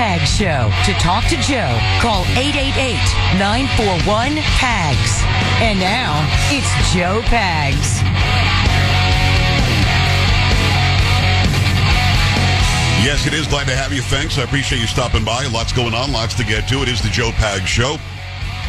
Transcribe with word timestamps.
Pags 0.00 0.32
Show. 0.32 0.72
To 0.86 0.94
talk 0.98 1.28
to 1.28 1.36
Joe, 1.44 1.76
call 2.00 2.24
888-941-PAGS. 2.32 5.12
And 5.60 5.76
now, 5.78 6.24
it's 6.48 6.72
Joe 6.94 7.20
Pags. 7.28 8.00
Yes, 13.04 13.26
it 13.26 13.34
is. 13.34 13.46
Glad 13.46 13.66
to 13.66 13.76
have 13.76 13.92
you. 13.92 14.00
Thanks. 14.00 14.38
I 14.38 14.44
appreciate 14.44 14.80
you 14.80 14.86
stopping 14.86 15.22
by. 15.22 15.44
Lots 15.48 15.74
going 15.74 15.92
on, 15.92 16.12
lots 16.12 16.32
to 16.36 16.44
get 16.44 16.66
to. 16.70 16.80
It 16.80 16.88
is 16.88 17.02
the 17.02 17.10
Joe 17.10 17.30
Pag 17.32 17.66
Show. 17.66 17.98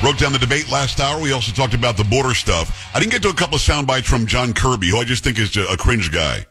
Broke 0.01 0.17
down 0.17 0.33
the 0.33 0.39
debate 0.39 0.69
last 0.69 0.99
hour. 0.99 1.21
We 1.21 1.31
also 1.31 1.53
talked 1.53 1.73
about 1.73 1.95
the 1.95 2.03
border 2.03 2.33
stuff. 2.33 2.89
I 2.93 2.99
didn't 2.99 3.13
get 3.13 3.21
to 3.21 3.29
a 3.29 3.33
couple 3.33 3.55
of 3.55 3.61
sound 3.61 3.87
bites 3.87 4.09
from 4.09 4.25
John 4.25 4.51
Kirby, 4.51 4.89
who 4.89 4.97
I 4.97 5.05
just 5.05 5.23
think 5.23 5.39
is 5.39 5.55
a 5.55 5.77
cringe 5.77 6.11
guy. 6.11 6.45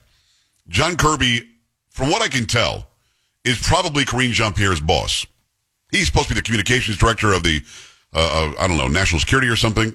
John 0.69 0.97
Kirby, 0.97 1.47
from 1.91 2.09
what 2.09 2.23
I 2.23 2.29
can 2.29 2.47
tell, 2.47 2.87
is 3.45 3.61
probably 3.61 4.05
Karine 4.05 4.33
Jean 4.33 4.53
Pierre's 4.53 4.81
boss. 4.81 5.27
He's 5.91 6.07
supposed 6.07 6.29
to 6.29 6.35
be 6.35 6.41
the 6.41 6.45
communications 6.45 6.99
director 6.99 7.33
of 7.33 7.43
the, 7.43 7.63
uh, 8.13 8.53
I 8.59 8.69
don't 8.69 8.77
know, 8.77 8.89
national 8.89 9.21
security 9.21 9.49
or 9.49 9.57
something. 9.57 9.95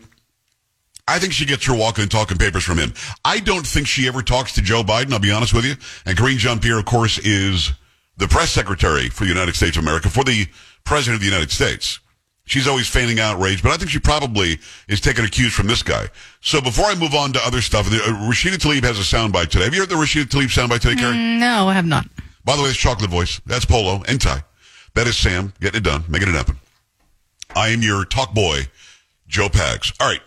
I 1.07 1.19
think 1.19 1.33
she 1.33 1.45
gets 1.45 1.65
her 1.67 1.75
walking 1.75 2.01
and 2.01 2.11
talking 2.11 2.37
papers 2.37 2.63
from 2.63 2.79
him. 2.79 2.93
I 3.23 3.39
don't 3.39 3.65
think 3.65 3.85
she 3.87 4.07
ever 4.07 4.23
talks 4.23 4.53
to 4.53 4.61
Joe 4.61 4.81
Biden, 4.81 5.13
I'll 5.13 5.19
be 5.19 5.31
honest 5.31 5.53
with 5.53 5.65
you. 5.65 5.75
And 6.05 6.17
Karine 6.17 6.37
Jean 6.37 6.59
Pierre, 6.59 6.79
of 6.79 6.85
course, 6.85 7.19
is 7.19 7.73
the 8.17 8.27
press 8.27 8.51
secretary 8.51 9.09
for 9.09 9.23
the 9.23 9.29
United 9.29 9.55
States 9.55 9.77
of 9.77 9.83
America, 9.83 10.09
for 10.09 10.23
the 10.23 10.47
president 10.83 11.15
of 11.15 11.21
the 11.21 11.27
United 11.27 11.51
States. 11.51 11.99
She's 12.47 12.67
always 12.67 12.87
feigning 12.87 13.19
outrage, 13.19 13.63
but 13.63 13.71
I 13.71 13.77
think 13.77 13.89
she 13.89 13.99
probably 13.99 14.59
is 14.87 15.01
taking 15.01 15.25
cues 15.27 15.53
from 15.53 15.67
this 15.67 15.81
guy. 15.81 16.07
So 16.41 16.61
before 16.61 16.85
I 16.85 16.95
move 16.95 17.15
on 17.15 17.33
to 17.33 17.39
other 17.45 17.61
stuff, 17.61 17.87
uh, 17.87 17.97
Rashida 18.29 18.57
Tlaib 18.57 18.83
has 18.83 18.99
a 18.99 19.01
soundbite 19.01 19.49
today. 19.49 19.65
Have 19.65 19.73
you 19.73 19.79
heard 19.81 19.89
the 19.89 19.95
Rashida 19.95 20.25
Tlaib 20.25 20.45
soundbite 20.45 20.81
today, 20.81 20.95
Carrie? 20.95 21.15
Mm, 21.15 21.39
no, 21.39 21.67
I 21.67 21.73
have 21.73 21.85
not. 21.85 22.07
By 22.45 22.55
the 22.55 22.61
way, 22.63 22.69
it's 22.69 22.77
chocolate 22.77 23.09
voice. 23.09 23.41
That's 23.45 23.65
Polo 23.65 24.03
and 24.07 24.21
Ty. 24.21 24.43
That 24.93 25.07
is 25.07 25.17
Sam 25.17 25.51
getting 25.59 25.79
it 25.79 25.83
done, 25.83 26.03
making 26.07 26.29
it 26.29 26.35
happen. 26.35 26.57
I 27.55 27.69
am 27.69 27.81
your 27.81 28.05
talk 28.05 28.33
boy, 28.33 28.67
Joe 29.27 29.49
Pags. 29.49 29.93
All 29.99 30.07
right. 30.07 30.21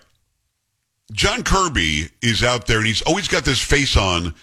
John 1.12 1.42
Kirby 1.42 2.08
is 2.20 2.42
out 2.42 2.66
there 2.66 2.78
and 2.78 2.86
he's 2.86 3.00
always 3.02 3.28
got 3.28 3.44
this 3.44 3.62
face 3.62 3.96
on. 3.96 4.34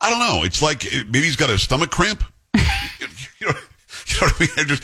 I 0.00 0.10
don't 0.10 0.20
know. 0.20 0.44
It's 0.44 0.62
like 0.62 0.84
maybe 0.92 1.22
he's 1.22 1.36
got 1.36 1.50
a 1.50 1.58
stomach 1.58 1.90
cramp. 1.90 2.22
you, 2.54 2.60
know, 2.60 3.52
you 4.06 4.20
know 4.20 4.28
what 4.28 4.34
I 4.40 4.56
mean? 4.56 4.68
Just, 4.68 4.82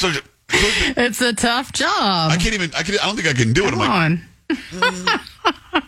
so, 0.00 0.12
so, 0.12 0.20
it's 0.48 1.20
a 1.20 1.34
tough 1.34 1.72
job. 1.72 2.30
I 2.30 2.36
can't 2.40 2.54
even. 2.54 2.70
I 2.74 2.82
can. 2.84 2.94
I 2.94 3.06
don't 3.06 3.16
think 3.16 3.28
I 3.28 3.32
can 3.32 3.52
do 3.52 3.66
it. 3.66 3.70
Come 3.70 3.80
I'm 3.80 3.88
like, 3.88 3.90
on. 3.90 4.24
Mm. 4.48 5.82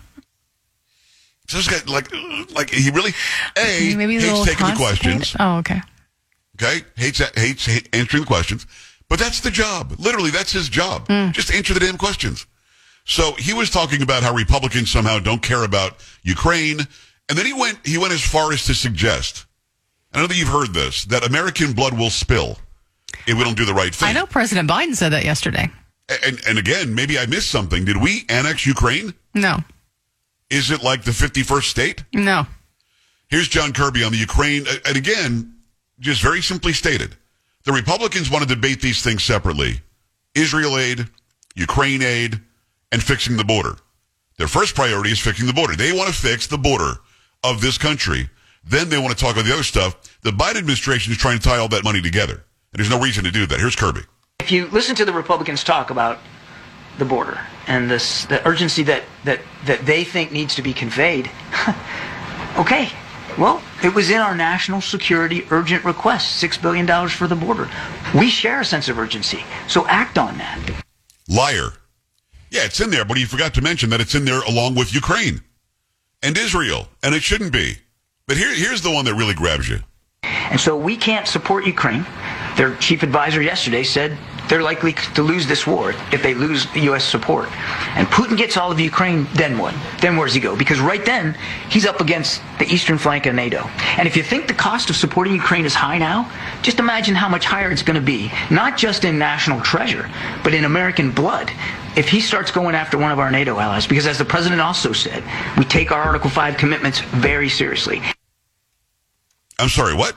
So 1.49 1.57
this 1.57 1.67
guy, 1.67 1.93
like, 1.93 2.13
like 2.55 2.71
he 2.71 2.91
really 2.91 3.13
a 3.57 3.95
Maybe 3.97 4.15
he's 4.15 4.25
hates 4.25 4.45
taking 4.45 4.67
the 4.67 4.75
questions. 4.75 5.35
Oh, 5.41 5.57
okay. 5.59 5.81
Okay, 6.61 6.85
hates 6.97 7.19
hates 7.37 7.65
hate 7.67 7.89
answering 7.95 8.23
the 8.23 8.27
questions, 8.27 8.67
but 9.09 9.19
that's 9.19 9.41
the 9.41 9.51
job. 9.51 9.95
Literally, 9.99 10.31
that's 10.31 10.53
his 10.53 10.69
job. 10.69 11.07
Hmm. 11.07 11.31
Just 11.31 11.53
answer 11.53 11.73
the 11.73 11.81
damn 11.81 11.97
questions. 11.97 12.47
So 13.05 13.33
he 13.39 13.55
was 13.55 13.71
talking 13.71 14.03
about 14.03 14.23
how 14.23 14.35
Republicans 14.35 14.91
somehow 14.91 15.19
don't 15.19 15.43
care 15.43 15.65
about 15.65 15.97
Ukraine, 16.23 16.81
and 17.29 17.39
then 17.39 17.47
he 17.47 17.55
went 17.55 17.79
he 17.85 17.97
went 17.97 18.13
as 18.13 18.23
far 18.23 18.53
as 18.53 18.67
to 18.67 18.75
suggest. 18.75 19.47
I 20.13 20.19
don't 20.19 20.25
know 20.25 20.29
that 20.29 20.39
you've 20.39 20.49
heard 20.49 20.75
this 20.75 21.05
that 21.07 21.27
American 21.27 21.73
blood 21.73 21.97
will 21.97 22.11
spill 22.11 22.59
if 23.27 23.39
we 23.39 23.45
don't 23.45 23.57
do 23.57 23.65
the 23.65 23.75
right 23.75 23.95
thing. 23.95 24.09
I 24.09 24.13
know 24.13 24.27
President 24.27 24.69
Biden 24.69 24.95
said 24.95 25.11
that 25.11 25.25
yesterday. 25.25 25.71
And 26.25 26.41
and 26.47 26.59
again, 26.59 26.95
maybe 26.95 27.19
I 27.19 27.25
missed 27.27 27.51
something. 27.51 27.87
Did 27.87 28.03
we 28.03 28.27
annex 28.29 28.67
Ukraine? 28.67 29.15
No, 29.35 29.59
Is 30.51 30.71
it 30.71 30.83
like 30.83 31.03
the 31.03 31.13
fifty 31.13 31.43
first 31.43 31.71
state? 31.71 32.05
no. 32.13 32.47
Here's 33.31 33.49
John 33.49 33.75
Kirby 33.75 34.05
on 34.05 34.13
the 34.13 34.17
Ukraine. 34.17 34.67
Uh, 34.67 34.77
and 34.87 34.97
again, 34.97 35.55
just 36.01 36.23
very 36.23 36.41
simply 36.41 36.73
stated, 36.73 37.15
the 37.65 37.73
Republicans 37.73 38.31
want 38.31 38.49
to 38.49 38.55
debate 38.55 38.81
these 38.81 39.03
things 39.03 39.23
separately 39.23 39.83
Israel 40.35 40.79
aid, 40.79 41.07
Ukraine 41.55 42.03
aid, 42.03 42.41
and 42.91 43.03
fixing 43.03 43.37
the 43.37 43.45
border. 43.45 43.77
Their 44.39 44.49
first 44.49 44.75
priority 44.75 45.11
is 45.11 45.19
fixing 45.19 45.47
the 45.47 45.53
border. 45.53 45.77
They 45.77 45.93
want 45.93 46.09
to 46.09 46.15
fix 46.15 46.47
the 46.47 46.57
border 46.57 46.95
of 47.45 47.61
this 47.61 47.77
country. 47.77 48.31
Then 48.65 48.89
they 48.89 48.99
want 48.99 49.17
to 49.17 49.23
talk 49.23 49.35
about 49.35 49.45
the 49.45 49.53
other 49.53 49.63
stuff. 49.63 49.97
The 50.23 50.31
Biden 50.31 50.57
administration 50.57 51.13
is 51.13 51.19
trying 51.19 51.39
to 51.39 51.45
tie 51.45 51.59
all 51.59 51.69
that 51.69 51.85
money 51.85 52.01
together. 52.01 52.35
And 52.35 52.79
there's 52.79 52.91
no 52.91 53.01
reason 53.01 53.25
to 53.25 53.31
do 53.31 53.47
that. 53.47 53.59
Here's 53.59 53.77
Kirby. 53.77 54.03
If 54.41 54.53
you 54.53 54.67
listen 54.69 54.95
to 54.97 55.05
the 55.05 55.13
Republicans 55.13 55.65
talk 55.65 55.91
about 55.91 56.19
the 56.99 57.05
border 57.05 57.41
and 57.67 57.91
this, 57.91 58.25
the 58.27 58.47
urgency 58.47 58.83
that, 58.85 59.05
that, 59.25 59.41
that 59.67 59.85
they 59.87 60.05
think 60.05 60.33
needs 60.33 60.55
to 60.57 60.63
be 60.63 60.73
conveyed, 60.73 61.31
okay, 62.57 62.89
well, 63.39 63.63
it 63.83 63.95
was 63.95 64.11
in 64.11 64.19
our 64.19 64.35
national 64.35 64.81
security 64.81 65.47
urgent 65.51 65.85
request, 65.85 66.43
$6 66.43 66.61
billion 66.61 67.09
for 67.09 67.29
the 67.29 67.37
border. 67.37 67.69
We 68.15 68.31
share 68.31 68.61
a 68.61 68.65
sense 68.65 68.89
of 68.89 68.99
urgency, 68.99 69.45
so 69.69 69.87
act 69.87 70.19
on 70.19 70.39
that. 70.39 70.59
Liar. 71.29 71.73
Yeah, 72.51 72.65
it's 72.65 72.81
in 72.81 72.91
there, 72.91 73.05
but 73.05 73.17
he 73.17 73.25
forgot 73.25 73.55
to 73.55 73.63
mention 73.63 73.91
that 73.91 74.01
it's 74.01 74.15
in 74.15 74.25
there 74.25 74.41
along 74.41 74.75
with 74.75 74.95
Ukraine 74.95 75.43
and 76.23 76.37
Israel, 76.37 76.89
and 77.03 77.15
it 77.15 77.23
shouldn't 77.23 77.53
be. 77.53 77.77
But 78.27 78.39
here, 78.39 78.53
here's 78.55 78.83
the 78.83 78.91
one 78.91 79.05
that 79.05 79.15
really 79.15 79.35
grabs 79.35 79.69
you. 79.69 79.81
And 80.23 80.59
so 80.59 80.77
we 80.77 80.97
can't 80.97 81.29
support 81.29 81.67
Ukraine. 81.67 82.07
Their 82.57 82.75
chief 82.77 83.03
advisor 83.03 83.43
yesterday 83.43 83.85
said 83.85 84.19
they're 84.49 84.63
likely 84.63 84.93
to 85.15 85.23
lose 85.23 85.47
this 85.47 85.67
war 85.67 85.95
if 86.13 86.23
they 86.23 86.35
lose 86.35 86.67
U.S. 86.75 87.05
support. 87.05 87.49
And 87.97 88.07
Putin 88.09 88.37
gets 88.37 88.57
all 88.57 88.73
of 88.73 88.81
Ukraine, 88.81 89.27
then 89.35 89.59
what? 89.59 89.75
Then 90.01 90.17
where's 90.17 90.35
he 90.35 90.41
go? 90.41 90.57
Because 90.57 90.81
right 90.81 91.05
then, 91.05 91.37
he's 91.69 91.87
up 91.87 92.01
against 92.01 92.43
the 92.59 92.67
eastern 92.67 92.99
flank 92.99 93.27
of 93.27 93.35
NATO. 93.35 93.69
And 93.97 94.09
if 94.09 94.17
you 94.17 94.23
think 94.23 94.49
the 94.49 94.55
cost 94.55 94.91
of 94.91 94.97
supporting 94.97 95.35
Ukraine 95.35 95.65
is 95.65 95.75
high 95.75 95.99
now, 95.99 96.31
just 96.63 96.79
imagine 96.79 97.15
how 97.15 97.29
much 97.29 97.45
higher 97.45 97.71
it's 97.71 97.83
going 97.83 97.99
to 97.99 98.01
be, 98.01 98.33
not 98.51 98.77
just 98.77 99.05
in 99.05 99.19
national 99.19 99.61
treasure, 99.61 100.11
but 100.43 100.55
in 100.55 100.65
American 100.65 101.11
blood. 101.11 101.51
If 101.97 102.09
he 102.09 102.21
starts 102.21 102.51
going 102.51 102.75
after 102.75 102.97
one 102.97 103.13
of 103.13 103.19
our 103.19 103.31
NATO 103.31 103.59
allies, 103.59 103.87
because 103.87 104.07
as 104.07 104.19
the 104.19 104.25
president 104.25 104.61
also 104.61 104.93
said, 104.93 105.23
we 105.59 105.65
take 105.65 105.91
our 105.91 106.03
Article 106.03 106.31
5 106.31 106.57
commitments 106.57 107.01
very 107.01 107.49
seriously. 107.49 108.01
I'm 109.59 109.69
sorry, 109.69 109.95
what? 109.95 110.17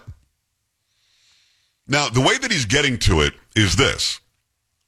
Now, 1.88 2.08
the 2.08 2.22
way 2.22 2.38
that 2.38 2.52
he's 2.52 2.66
getting 2.66 2.98
to 3.00 3.20
it 3.22 3.34
is 3.54 3.76
this. 3.76 4.21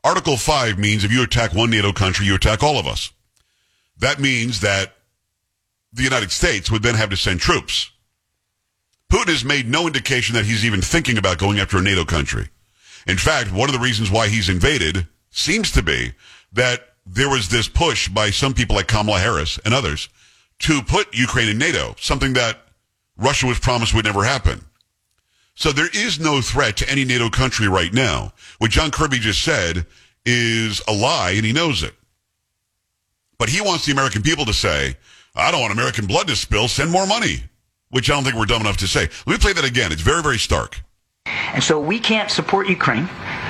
Article 0.04 0.36
5 0.36 0.78
means 0.78 1.04
if 1.04 1.12
you 1.12 1.24
attack 1.24 1.54
one 1.54 1.70
NATO 1.70 1.94
country, 1.94 2.26
you 2.26 2.36
attack 2.36 2.62
all 2.62 2.78
of 2.78 2.86
us. 2.86 3.12
That 3.98 4.20
means 4.20 4.60
that 4.60 4.96
the 5.94 6.04
United 6.04 6.32
States 6.32 6.70
would 6.70 6.84
then 6.84 6.96
have 6.96 7.10
to 7.12 7.18
send 7.18 7.40
troops. 7.40 7.90
Putin 9.12 9.30
has 9.30 9.46
made 9.46 9.70
no 9.70 9.88
indication 9.88 10.36
that 10.36 10.46
he's 10.46 10.66
even 10.66 10.82
thinking 10.82 11.18
about 11.18 11.38
going 11.38 11.60
after 11.60 11.78
a 11.78 11.82
NATO 11.82 12.04
country. 12.04 12.50
In 13.08 13.18
fact, 13.18 13.52
one 13.52 13.70
of 13.70 13.74
the 13.74 13.80
reasons 13.80 14.12
why 14.12 14.28
he's 14.28 14.50
invaded 14.50 15.08
seems 15.30 15.72
to 15.72 15.82
be 15.82 16.14
that 16.52 16.96
there 17.06 17.30
was 17.30 17.50
this 17.50 17.68
push 17.68 18.10
by 18.10 18.30
some 18.30 18.54
people 18.54 18.76
like 18.76 18.88
Kamala 18.88 19.20
Harris 19.20 19.60
and 19.64 19.74
others 19.74 20.10
to 20.60 20.82
put 20.82 21.14
Ukraine 21.14 21.50
in 21.50 21.58
NATO, 21.58 21.96
something 22.00 22.34
that 22.34 22.60
Russia 23.18 23.46
was 23.46 23.60
promised 23.60 23.94
would 23.94 24.06
never 24.06 24.24
happen. 24.24 24.66
So 25.56 25.72
there 25.72 25.90
is 25.94 26.20
no 26.20 26.42
threat 26.42 26.78
to 26.78 26.90
any 26.90 27.06
NATO 27.06 27.30
country 27.30 27.68
right 27.68 27.94
now. 27.94 28.34
What 28.58 28.72
John 28.72 28.92
Kirby 28.92 29.20
just 29.20 29.44
said 29.44 29.86
is 30.26 30.82
a 30.88 30.94
lie, 30.94 31.32
and 31.32 31.46
he 31.46 31.54
knows 31.54 31.84
it. 31.84 31.94
But 33.38 33.50
he 33.50 33.62
wants 33.62 33.86
the 33.86 33.92
American 33.92 34.22
people 34.22 34.46
to 34.46 34.54
say, 34.54 34.98
I 35.36 35.52
don't 35.52 35.62
want 35.62 35.74
American 35.74 36.06
blood 36.06 36.28
to 36.28 36.36
spill, 36.36 36.68
send 36.68 36.92
more 36.92 37.06
money, 37.06 37.44
which 37.90 38.10
I 38.10 38.14
don't 38.14 38.24
think 38.24 38.36
we're 38.36 38.46
dumb 38.46 38.62
enough 38.62 38.78
to 38.78 38.88
say. 38.88 39.10
Let 39.26 39.28
me 39.28 39.38
play 39.38 39.54
that 39.54 39.66
again. 39.66 39.92
It's 39.92 40.02
very, 40.02 40.22
very 40.24 40.38
stark. 40.38 40.82
And 41.26 41.64
so 41.64 41.80
we 41.80 42.00
can't 42.00 42.32
support 42.32 42.68
Ukraine. 42.68 43.08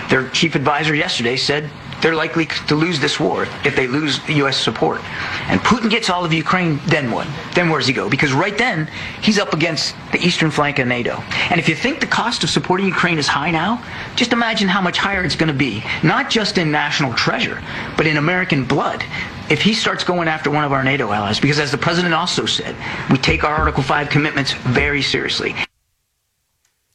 Their 0.09 0.29
chief 0.29 0.55
advisor 0.55 0.93
yesterday 0.95 1.37
said 1.37 1.69
they're 2.03 2.13
likely 2.13 2.45
to 2.67 2.75
lose 2.75 2.99
this 2.99 3.17
war 3.19 3.47
if 3.63 3.75
they 3.75 3.87
lose 3.87 4.19
U.S. 4.27 4.57
support. 4.57 5.01
And 5.47 5.59
Putin 5.61 5.89
gets 5.89 6.09
all 6.09 6.25
of 6.25 6.33
Ukraine, 6.33 6.79
then 6.85 7.09
what? 7.11 7.27
Then 7.55 7.69
where's 7.69 7.87
he 7.87 7.93
go? 7.93 8.09
Because 8.09 8.33
right 8.33 8.57
then, 8.57 8.89
he's 9.21 9.39
up 9.39 9.53
against 9.53 9.95
the 10.11 10.19
eastern 10.19 10.51
flank 10.51 10.79
of 10.79 10.87
NATO. 10.87 11.23
And 11.49 11.59
if 11.59 11.69
you 11.69 11.75
think 11.75 12.01
the 12.01 12.07
cost 12.07 12.43
of 12.43 12.49
supporting 12.49 12.85
Ukraine 12.85 13.17
is 13.17 13.27
high 13.27 13.51
now, 13.51 13.81
just 14.15 14.33
imagine 14.33 14.67
how 14.67 14.81
much 14.81 14.97
higher 14.97 15.23
it's 15.23 15.37
going 15.37 15.51
to 15.51 15.57
be, 15.57 15.81
not 16.03 16.29
just 16.29 16.57
in 16.57 16.71
national 16.71 17.13
treasure, 17.13 17.63
but 17.95 18.05
in 18.05 18.17
American 18.17 18.65
blood. 18.65 19.03
If 19.49 19.61
he 19.61 19.73
starts 19.73 20.03
going 20.03 20.27
after 20.27 20.51
one 20.51 20.65
of 20.65 20.73
our 20.73 20.83
NATO 20.83 21.11
allies, 21.11 21.39
because 21.39 21.59
as 21.59 21.71
the 21.71 21.77
president 21.77 22.13
also 22.13 22.45
said, 22.45 22.75
we 23.09 23.17
take 23.17 23.45
our 23.45 23.55
Article 23.55 23.83
5 23.83 24.09
commitments 24.09 24.51
very 24.51 25.01
seriously. 25.01 25.55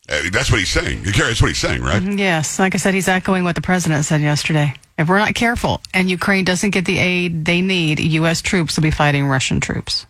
Uh, 0.09 0.23
that's 0.33 0.51
what 0.51 0.59
he's 0.59 0.71
saying. 0.71 1.03
That's 1.03 1.43
what 1.43 1.49
he's 1.49 1.59
saying, 1.59 1.83
right? 1.83 2.03
Yes, 2.03 2.59
like 2.59 2.75
I 2.75 2.79
said, 2.79 2.95
he's 2.95 3.09
echoing 3.09 3.45
what 3.45 3.55
the 3.55 3.61
president 3.61 4.05
said 4.07 4.21
yesterday. 4.23 4.73
If 4.97 5.09
we're 5.09 5.19
not 5.19 5.35
careful 5.35 5.81
and 5.93 6.09
Ukraine 6.11 6.45
doesn't 6.45 6.71
get 6.71 6.85
the 6.87 6.99
aid 6.99 7.45
they 7.45 7.61
need, 7.61 8.01
U.S. 8.01 8.41
troops 8.41 8.77
will 8.77 8.83
be 8.83 8.91
fighting 8.91 9.27
Russian 9.27 9.61
troops. 9.61 10.07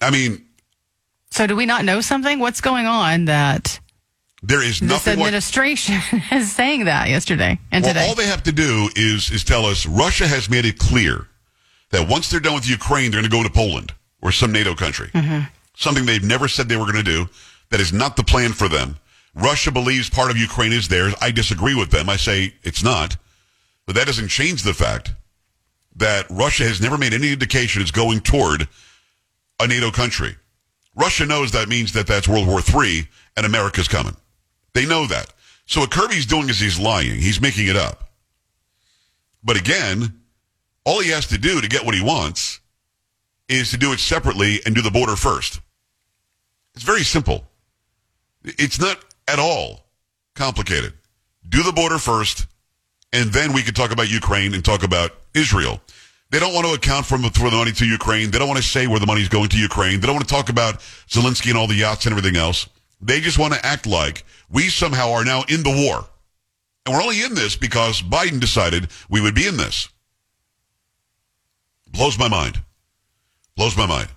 I 0.00 0.10
mean, 0.10 0.44
So, 1.30 1.46
do 1.46 1.56
we 1.56 1.66
not 1.66 1.84
know 1.84 2.00
something? 2.00 2.38
What's 2.38 2.60
going 2.60 2.86
on 2.86 3.26
that 3.26 3.78
there 4.42 4.62
is 4.62 4.80
this 4.80 4.88
nothing 4.88 5.18
like 5.18 5.26
administration 5.26 6.00
is 6.32 6.50
saying 6.52 6.84
that 6.86 7.08
yesterday 7.08 7.58
and 7.70 7.84
Well, 7.84 7.94
today? 7.94 8.08
all 8.08 8.14
they 8.14 8.26
have 8.26 8.42
to 8.44 8.52
do 8.52 8.88
is 8.96 9.30
is 9.30 9.44
tell 9.44 9.66
us 9.66 9.86
Russia 9.86 10.26
has 10.26 10.48
made 10.48 10.64
it 10.64 10.78
clear 10.78 11.26
that 11.90 12.08
once 12.08 12.30
they're 12.30 12.40
done 12.40 12.54
with 12.54 12.68
Ukraine, 12.68 13.10
they're 13.10 13.20
going 13.20 13.30
to 13.30 13.36
go 13.36 13.42
to 13.42 13.50
Poland 13.50 13.92
or 14.22 14.32
some 14.32 14.50
NATO 14.52 14.74
country. 14.74 15.08
Mm-hmm. 15.08 15.40
Something 15.76 16.06
they've 16.06 16.22
never 16.24 16.48
said 16.48 16.68
they 16.68 16.76
were 16.76 16.90
going 16.90 17.04
to 17.04 17.10
do. 17.18 17.28
That 17.72 17.80
is 17.80 17.92
not 17.92 18.16
the 18.16 18.22
plan 18.22 18.52
for 18.52 18.68
them. 18.68 18.98
Russia 19.34 19.72
believes 19.72 20.10
part 20.10 20.30
of 20.30 20.36
Ukraine 20.36 20.74
is 20.74 20.88
theirs. 20.88 21.14
I 21.22 21.30
disagree 21.30 21.74
with 21.74 21.90
them. 21.90 22.10
I 22.10 22.16
say 22.16 22.52
it's 22.62 22.84
not. 22.84 23.16
But 23.86 23.94
that 23.94 24.06
doesn't 24.06 24.28
change 24.28 24.62
the 24.62 24.74
fact 24.74 25.14
that 25.96 26.26
Russia 26.28 26.64
has 26.64 26.82
never 26.82 26.98
made 26.98 27.14
any 27.14 27.32
indication 27.32 27.80
it's 27.80 27.90
going 27.90 28.20
toward 28.20 28.68
a 29.58 29.66
NATO 29.66 29.90
country. 29.90 30.36
Russia 30.94 31.24
knows 31.24 31.52
that 31.52 31.70
means 31.70 31.94
that 31.94 32.06
that's 32.06 32.28
World 32.28 32.46
War 32.46 32.60
III 32.60 33.08
and 33.38 33.46
America's 33.46 33.88
coming. 33.88 34.16
They 34.74 34.84
know 34.84 35.06
that. 35.06 35.32
So 35.64 35.80
what 35.80 35.90
Kirby's 35.90 36.26
doing 36.26 36.50
is 36.50 36.60
he's 36.60 36.78
lying. 36.78 37.14
He's 37.14 37.40
making 37.40 37.68
it 37.68 37.76
up. 37.76 38.10
But 39.42 39.58
again, 39.58 40.20
all 40.84 41.00
he 41.00 41.08
has 41.08 41.26
to 41.28 41.38
do 41.38 41.62
to 41.62 41.68
get 41.68 41.86
what 41.86 41.94
he 41.94 42.04
wants 42.04 42.60
is 43.48 43.70
to 43.70 43.78
do 43.78 43.94
it 43.94 43.98
separately 43.98 44.60
and 44.66 44.74
do 44.74 44.82
the 44.82 44.90
border 44.90 45.16
first. 45.16 45.58
It's 46.74 46.84
very 46.84 47.02
simple. 47.02 47.46
It's 48.44 48.80
not 48.80 48.98
at 49.28 49.38
all 49.38 49.84
complicated. 50.34 50.94
Do 51.48 51.62
the 51.62 51.72
border 51.72 51.98
first, 51.98 52.46
and 53.12 53.32
then 53.32 53.52
we 53.52 53.62
can 53.62 53.74
talk 53.74 53.92
about 53.92 54.10
Ukraine 54.10 54.54
and 54.54 54.64
talk 54.64 54.82
about 54.82 55.12
Israel. 55.34 55.80
They 56.30 56.40
don't 56.40 56.54
want 56.54 56.66
to 56.66 56.72
account 56.72 57.04
for, 57.04 57.18
for 57.18 57.50
the 57.50 57.56
money 57.56 57.72
to 57.72 57.84
Ukraine. 57.84 58.30
They 58.30 58.38
don't 58.38 58.48
want 58.48 58.56
to 58.56 58.66
say 58.66 58.86
where 58.86 58.98
the 58.98 59.06
money's 59.06 59.28
going 59.28 59.50
to 59.50 59.58
Ukraine. 59.58 60.00
They 60.00 60.06
don't 60.06 60.16
want 60.16 60.26
to 60.26 60.34
talk 60.34 60.48
about 60.48 60.80
Zelensky 61.08 61.50
and 61.50 61.58
all 61.58 61.66
the 61.66 61.74
yachts 61.74 62.06
and 62.06 62.12
everything 62.16 62.40
else. 62.40 62.68
They 63.02 63.20
just 63.20 63.38
want 63.38 63.52
to 63.52 63.66
act 63.66 63.86
like 63.86 64.24
we 64.50 64.68
somehow 64.68 65.12
are 65.12 65.24
now 65.24 65.44
in 65.48 65.62
the 65.62 65.70
war. 65.70 66.06
And 66.86 66.94
we're 66.94 67.02
only 67.02 67.22
in 67.22 67.34
this 67.34 67.54
because 67.54 68.00
Biden 68.00 68.40
decided 68.40 68.88
we 69.10 69.20
would 69.20 69.34
be 69.34 69.46
in 69.46 69.56
this. 69.56 69.88
Blows 71.88 72.18
my 72.18 72.28
mind. 72.28 72.62
Blows 73.56 73.76
my 73.76 73.86
mind. 73.86 74.08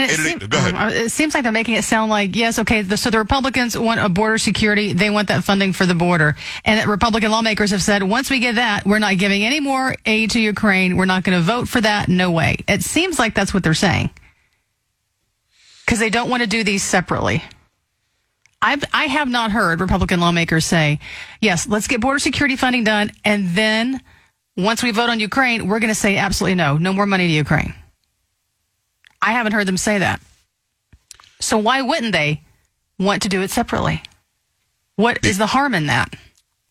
And 0.00 0.10
it, 0.10 0.50
seem- 0.50 0.74
um, 0.76 0.88
it 0.90 1.10
seems 1.10 1.34
like 1.34 1.42
they're 1.42 1.52
making 1.52 1.74
it 1.74 1.84
sound 1.84 2.10
like, 2.10 2.34
yes, 2.34 2.58
okay, 2.58 2.82
the, 2.82 2.96
so 2.96 3.10
the 3.10 3.18
Republicans 3.18 3.76
want 3.76 4.00
a 4.00 4.08
border 4.08 4.38
security. 4.38 4.92
They 4.92 5.10
want 5.10 5.28
that 5.28 5.44
funding 5.44 5.72
for 5.72 5.86
the 5.86 5.94
border. 5.94 6.36
And 6.64 6.88
Republican 6.88 7.30
lawmakers 7.30 7.70
have 7.70 7.82
said, 7.82 8.02
once 8.02 8.30
we 8.30 8.38
get 8.38 8.56
that, 8.56 8.86
we're 8.86 8.98
not 8.98 9.18
giving 9.18 9.44
any 9.44 9.60
more 9.60 9.94
aid 10.06 10.30
to 10.32 10.40
Ukraine. 10.40 10.96
We're 10.96 11.04
not 11.04 11.24
going 11.24 11.38
to 11.38 11.42
vote 11.44 11.68
for 11.68 11.80
that. 11.80 12.08
No 12.08 12.30
way. 12.30 12.56
It 12.68 12.82
seems 12.82 13.18
like 13.18 13.34
that's 13.34 13.52
what 13.52 13.62
they're 13.62 13.74
saying. 13.74 14.10
Because 15.84 15.98
they 15.98 16.10
don't 16.10 16.30
want 16.30 16.42
to 16.42 16.48
do 16.48 16.64
these 16.64 16.82
separately. 16.82 17.42
I've, 18.62 18.84
I 18.92 19.06
have 19.06 19.28
not 19.28 19.50
heard 19.50 19.80
Republican 19.80 20.20
lawmakers 20.20 20.66
say, 20.66 21.00
yes, 21.40 21.66
let's 21.66 21.88
get 21.88 22.00
border 22.00 22.18
security 22.18 22.56
funding 22.56 22.84
done. 22.84 23.10
And 23.24 23.48
then 23.48 24.00
once 24.56 24.82
we 24.82 24.90
vote 24.90 25.08
on 25.08 25.18
Ukraine, 25.18 25.66
we're 25.66 25.80
going 25.80 25.88
to 25.88 25.94
say 25.94 26.18
absolutely 26.18 26.56
no, 26.56 26.76
no 26.76 26.92
more 26.92 27.06
money 27.06 27.26
to 27.26 27.32
Ukraine. 27.32 27.74
I 29.22 29.32
haven't 29.32 29.52
heard 29.52 29.66
them 29.66 29.76
say 29.76 29.98
that. 29.98 30.20
So 31.40 31.58
why 31.58 31.82
wouldn't 31.82 32.12
they 32.12 32.42
want 32.98 33.22
to 33.22 33.28
do 33.28 33.42
it 33.42 33.50
separately? 33.50 34.02
What 34.96 35.24
is 35.24 35.38
the 35.38 35.46
harm 35.46 35.74
in 35.74 35.86
that? 35.86 36.14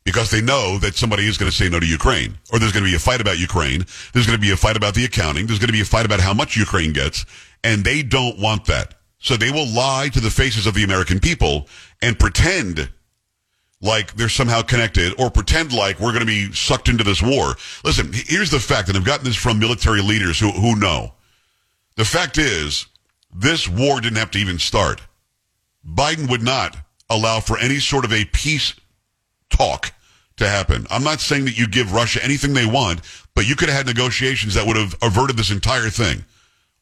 because 0.09 0.31
they 0.31 0.41
know 0.41 0.79
that 0.79 0.95
somebody 0.95 1.27
is 1.27 1.37
going 1.37 1.51
to 1.51 1.55
say 1.55 1.69
no 1.69 1.79
to 1.79 1.85
Ukraine, 1.85 2.35
or 2.51 2.57
there's 2.57 2.71
going 2.71 2.83
to 2.83 2.89
be 2.89 2.95
a 2.95 2.99
fight 2.99 3.21
about 3.21 3.37
Ukraine. 3.37 3.85
There's 4.11 4.25
going 4.25 4.37
to 4.37 4.41
be 4.41 4.49
a 4.49 4.57
fight 4.57 4.75
about 4.75 4.95
the 4.95 5.05
accounting. 5.05 5.45
There's 5.45 5.59
going 5.59 5.67
to 5.67 5.73
be 5.73 5.81
a 5.81 5.85
fight 5.85 6.03
about 6.03 6.19
how 6.19 6.33
much 6.33 6.57
Ukraine 6.57 6.93
gets, 6.93 7.27
and 7.63 7.83
they 7.83 8.01
don't 8.01 8.39
want 8.39 8.65
that. 8.65 8.95
So 9.19 9.37
they 9.37 9.51
will 9.51 9.67
lie 9.67 10.09
to 10.13 10.19
the 10.19 10.31
faces 10.31 10.65
of 10.65 10.73
the 10.73 10.83
American 10.83 11.19
people 11.19 11.67
and 12.01 12.17
pretend 12.17 12.89
like 13.81 14.15
they're 14.15 14.29
somehow 14.29 14.63
connected 14.63 15.13
or 15.19 15.29
pretend 15.29 15.73
like 15.73 15.99
we're 15.99 16.11
going 16.11 16.21
to 16.21 16.25
be 16.25 16.51
sucked 16.53 16.89
into 16.89 17.03
this 17.03 17.21
war. 17.21 17.53
Listen, 17.83 18.09
here's 18.11 18.49
the 18.49 18.59
fact, 18.59 18.87
and 18.87 18.97
I've 18.97 19.05
gotten 19.05 19.25
this 19.25 19.35
from 19.35 19.59
military 19.59 20.01
leaders 20.01 20.39
who, 20.39 20.49
who 20.49 20.75
know. 20.75 21.13
The 21.99 22.05
fact 22.05 22.37
is, 22.37 22.85
this 23.35 23.67
war 23.67 23.99
didn't 23.99 24.19
have 24.19 24.31
to 24.31 24.39
even 24.39 24.57
start. 24.57 25.01
Biden 25.85 26.29
would 26.29 26.41
not 26.41 26.77
allow 27.09 27.41
for 27.41 27.57
any 27.57 27.79
sort 27.79 28.05
of 28.05 28.13
a 28.13 28.23
peace 28.23 28.73
talk 29.49 29.91
to 30.37 30.47
happen. 30.47 30.87
I'm 30.89 31.03
not 31.03 31.19
saying 31.19 31.43
that 31.43 31.57
you 31.57 31.67
give 31.67 31.91
Russia 31.91 32.23
anything 32.23 32.53
they 32.53 32.65
want, 32.65 33.01
but 33.35 33.49
you 33.49 33.57
could 33.57 33.67
have 33.67 33.79
had 33.79 33.85
negotiations 33.85 34.53
that 34.53 34.65
would 34.65 34.77
have 34.77 34.95
averted 35.01 35.35
this 35.35 35.51
entire 35.51 35.89
thing. 35.89 36.23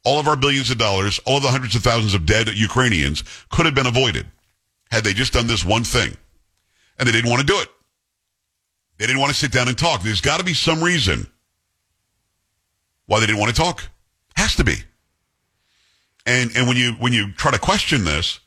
All 0.06 0.19
of 0.19 0.28
our 0.28 0.38
billions 0.38 0.69
of 0.69 0.78
dollars, 0.78 1.19
all 1.25 1.38
of 1.38 1.42
the 1.42 1.50
hundreds 1.50 1.75
of 1.75 1.81
thousands 1.81 2.14
of 2.14 2.28
dead 2.28 2.50
Ukrainians 2.50 3.24
could 3.50 3.66
have 3.66 3.74
been 3.74 3.88
avoided 3.88 4.28
had 4.92 5.04
they 5.04 5.14
just 5.14 5.34
done 5.34 5.48
this 5.48 5.66
one 5.66 5.84
thing. 5.84 6.16
And 7.00 7.08
they 7.08 7.12
didn't 7.12 7.31
want 7.31 7.42
to 7.42 7.48
do 7.48 7.60
it. 7.60 7.69
They 9.00 9.08
didn't 9.08 9.19
want 9.19 9.34
to 9.34 9.40
sit 9.40 9.52
down 9.52 9.68
and 9.68 9.75
talk. 9.75 10.04
There's 10.04 10.22
got 10.22 10.38
to 10.38 10.46
be 10.46 10.54
some 10.54 10.84
reason 10.84 11.25
why 13.08 13.19
they 13.19 13.25
didn't 13.25 13.40
want 13.40 13.56
to 13.56 13.60
talk. 13.60 13.84
Has 14.36 14.56
to 14.58 14.64
be. 14.64 14.75
And 16.27 16.51
and 16.57 16.68
when 16.68 16.75
you 16.75 16.91
when 17.00 17.13
you 17.13 17.31
try 17.31 17.51
to 17.51 17.57
question 17.57 18.03
this, 18.03 18.41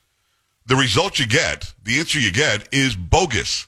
the 0.67 0.77
result 0.77 1.19
you 1.19 1.27
get, 1.27 1.73
the 1.83 1.99
answer 1.99 2.21
you 2.21 2.31
get 2.31 2.69
is 2.73 2.95
bogus. 2.95 3.67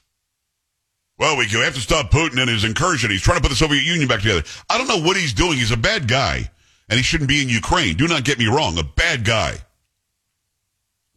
Well, 1.17 1.35
we 1.35 1.47
have 1.47 1.73
to 1.73 1.81
stop 1.81 2.11
Putin 2.11 2.39
and 2.39 2.49
his 2.49 2.63
incursion. 2.63 3.09
He's 3.09 3.21
trying 3.21 3.37
to 3.37 3.41
put 3.41 3.49
the 3.49 3.55
Soviet 3.55 3.83
Union 3.83 4.07
back 4.07 4.21
together. 4.21 4.43
I 4.69 4.77
don't 4.77 4.87
know 4.87 5.01
what 5.05 5.17
he's 5.17 5.33
doing. 5.33 5.57
He's 5.57 5.71
a 5.71 5.77
bad 5.77 6.07
guy, 6.07 6.49
and 6.89 6.97
he 6.97 7.03
shouldn't 7.03 7.27
be 7.27 7.41
in 7.41 7.49
Ukraine. 7.49 7.97
Do 7.97 8.07
not 8.07 8.23
get 8.23 8.37
me 8.37 8.47
wrong, 8.47 8.77
a 8.77 8.83
bad 8.83 9.25
guy. 9.25 9.57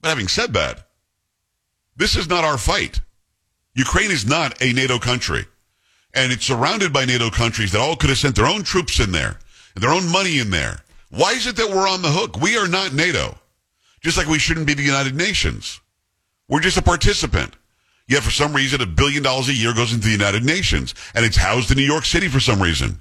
But 0.01 0.09
having 0.09 0.29
said 0.29 0.55
that, 0.55 0.89
this 1.97 2.17
is 2.17 2.29
not 2.29 2.45
our 2.45 2.59
fight. 2.59 3.01
Ukraine 3.75 4.11
is 4.11 4.27
not 4.27 4.63
a 4.63 4.73
NATO 4.73 4.99
country, 4.99 5.45
and 6.15 6.33
it's 6.33 6.47
surrounded 6.47 6.93
by 6.93 7.05
NATO 7.05 7.29
countries 7.29 7.73
that 7.73 7.81
all 7.81 7.97
could 7.97 8.11
have 8.11 8.19
sent 8.19 8.37
their 8.37 8.47
own 8.47 8.63
troops 8.63 9.01
in 9.01 9.13
there 9.13 9.39
and 9.75 9.85
their 9.85 9.93
own 9.93 10.11
money 10.11 10.39
in 10.39 10.51
there. 10.51 10.83
Why 11.11 11.33
is 11.33 11.47
it 11.47 11.57
that 11.57 11.71
we're 11.71 11.89
on 11.89 12.03
the 12.03 12.11
hook? 12.11 12.41
We 12.41 12.57
are 12.57 12.69
not 12.69 12.93
NATO, 12.93 13.37
just 14.01 14.19
like 14.19 14.27
we 14.27 14.39
shouldn't 14.39 14.67
be 14.67 14.75
the 14.75 14.83
United 14.83 15.15
Nations. 15.15 15.81
We're 16.49 16.61
just 16.61 16.77
a 16.77 16.83
participant. 16.83 17.55
Yet 18.09 18.23
for 18.23 18.31
some 18.31 18.55
reason, 18.55 18.81
a 18.81 18.87
billion 18.87 19.23
dollars 19.23 19.49
a 19.49 19.55
year 19.55 19.75
goes 19.75 19.93
into 19.93 20.07
the 20.07 20.13
United 20.13 20.45
Nations, 20.45 20.95
and 21.15 21.25
it's 21.25 21.37
housed 21.37 21.71
in 21.71 21.77
New 21.77 21.83
York 21.85 22.05
City 22.05 22.29
for 22.29 22.41
some 22.41 22.63
reason. 22.63 23.01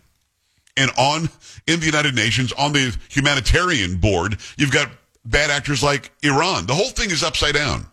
And 0.78 0.92
on 0.98 1.30
in 1.68 1.80
the 1.80 1.86
United 1.86 2.16
Nations, 2.16 2.52
on 2.54 2.74
the 2.74 2.96
humanitarian 3.10 3.98
board, 3.98 4.38
you've 4.58 4.72
got 4.72 4.90
bad 5.24 5.50
actors 5.52 5.82
like 5.84 6.12
Iran. 6.24 6.66
The 6.66 6.76
whole 6.76 6.90
thing 6.90 7.12
is 7.12 7.24
upside 7.24 7.54
down. 7.54 7.86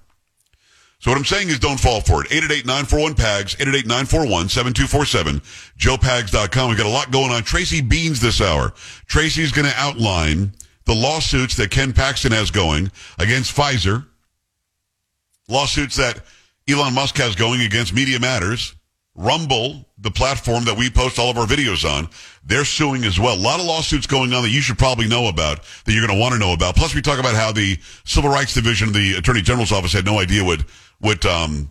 So 1.03 1.11
what 1.11 1.19
I'm 1.19 1.25
saying 1.25 1.49
is 1.49 1.59
don't 1.59 1.81
fall 1.81 2.01
for 2.01 2.25
it. 2.25 2.31
888-941-PAGS, 2.31 3.57
888-941-7247, 3.57 5.43
joepags.com. 5.77 6.69
We've 6.69 6.79
got 6.79 6.87
a 6.87 6.89
lot 6.89 7.11
going 7.11 7.33
on. 7.33 7.43
Tracy 7.43 7.83
Beanz 7.83 8.21
this 8.21 8.41
hour. 8.41 8.73
Tracy's 9.07 9.51
going 9.51 9.67
to 9.67 9.75
outline 9.77 10.53
the 10.85 10.95
lawsuits 10.95 11.57
that 11.57 11.73
Ken 11.73 11.93
Paxton 11.93 12.31
has 12.31 12.53
going 12.53 12.93
against 13.19 13.53
Pfizer, 13.57 14.07
lawsuits 15.49 15.97
that 15.97 16.21
Elon 16.69 16.95
Musk 16.95 17.17
has 17.17 17.35
going 17.35 17.63
against 17.63 17.93
Media 17.93 18.21
Matters, 18.21 18.77
Rumble, 19.17 19.85
the 19.99 20.13
platform 20.13 20.65
that 20.65 20.77
we 20.77 20.89
post 20.89 21.19
all 21.19 21.31
of 21.31 21.37
our 21.37 21.47
videos 21.47 21.85
on, 21.85 22.09
they're 22.45 22.65
suing 22.65 23.05
as 23.05 23.19
well. 23.19 23.35
A 23.35 23.43
lot 23.43 23.61
of 23.61 23.67
lawsuits 23.67 24.07
going 24.07 24.33
on 24.33 24.43
that 24.45 24.51
you 24.51 24.61
should 24.61 24.79
probably 24.79 25.09
know 25.09 25.29
about, 25.29 25.65
that 25.85 25.93
you're 25.93 26.07
going 26.07 26.17
to 26.17 26.21
want 26.21 26.33
to 26.33 26.39
know 26.39 26.53
about. 26.53 26.77
Plus, 26.77 26.95
we 26.95 27.03
talk 27.03 27.19
about 27.19 27.35
how 27.35 27.51
the 27.53 27.77
Civil 28.05 28.31
Rights 28.31 28.55
Division 28.55 28.89
of 28.89 28.95
the 28.95 29.15
Attorney 29.15 29.43
General's 29.43 29.73
office 29.73 29.93
had 29.93 30.07
no 30.07 30.19
idea 30.19 30.45
what 30.45 30.65
what 31.03 31.27
um, 31.27 31.71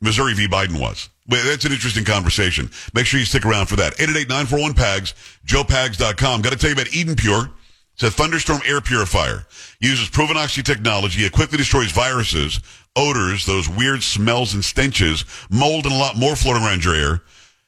Missouri 0.00 0.34
v. 0.34 0.48
Biden 0.48 0.80
was. 0.80 1.08
That's 1.28 1.64
an 1.64 1.72
interesting 1.72 2.04
conversation. 2.04 2.70
Make 2.94 3.06
sure 3.06 3.20
you 3.20 3.26
stick 3.26 3.46
around 3.46 3.66
for 3.66 3.76
that. 3.76 3.94
888-941-PAGS, 3.98 5.14
joepags.com. 5.46 6.42
Got 6.42 6.52
to 6.52 6.58
tell 6.58 6.70
you 6.70 6.74
about 6.74 6.92
Eden 6.92 7.14
Pure. 7.14 7.50
It's 7.94 8.02
a 8.02 8.10
thunderstorm 8.10 8.60
air 8.66 8.80
purifier. 8.80 9.46
Uses 9.78 10.08
proven 10.08 10.36
oxy 10.36 10.62
technology. 10.62 11.24
It 11.24 11.32
quickly 11.32 11.58
destroys 11.58 11.92
viruses, 11.92 12.60
odors, 12.96 13.46
those 13.46 13.68
weird 13.68 14.02
smells 14.02 14.54
and 14.54 14.64
stenches, 14.64 15.24
mold, 15.50 15.84
and 15.84 15.94
a 15.94 15.98
lot 15.98 16.16
more 16.16 16.34
floating 16.34 16.64
around 16.64 16.84
your 16.84 16.94
air. 16.94 17.22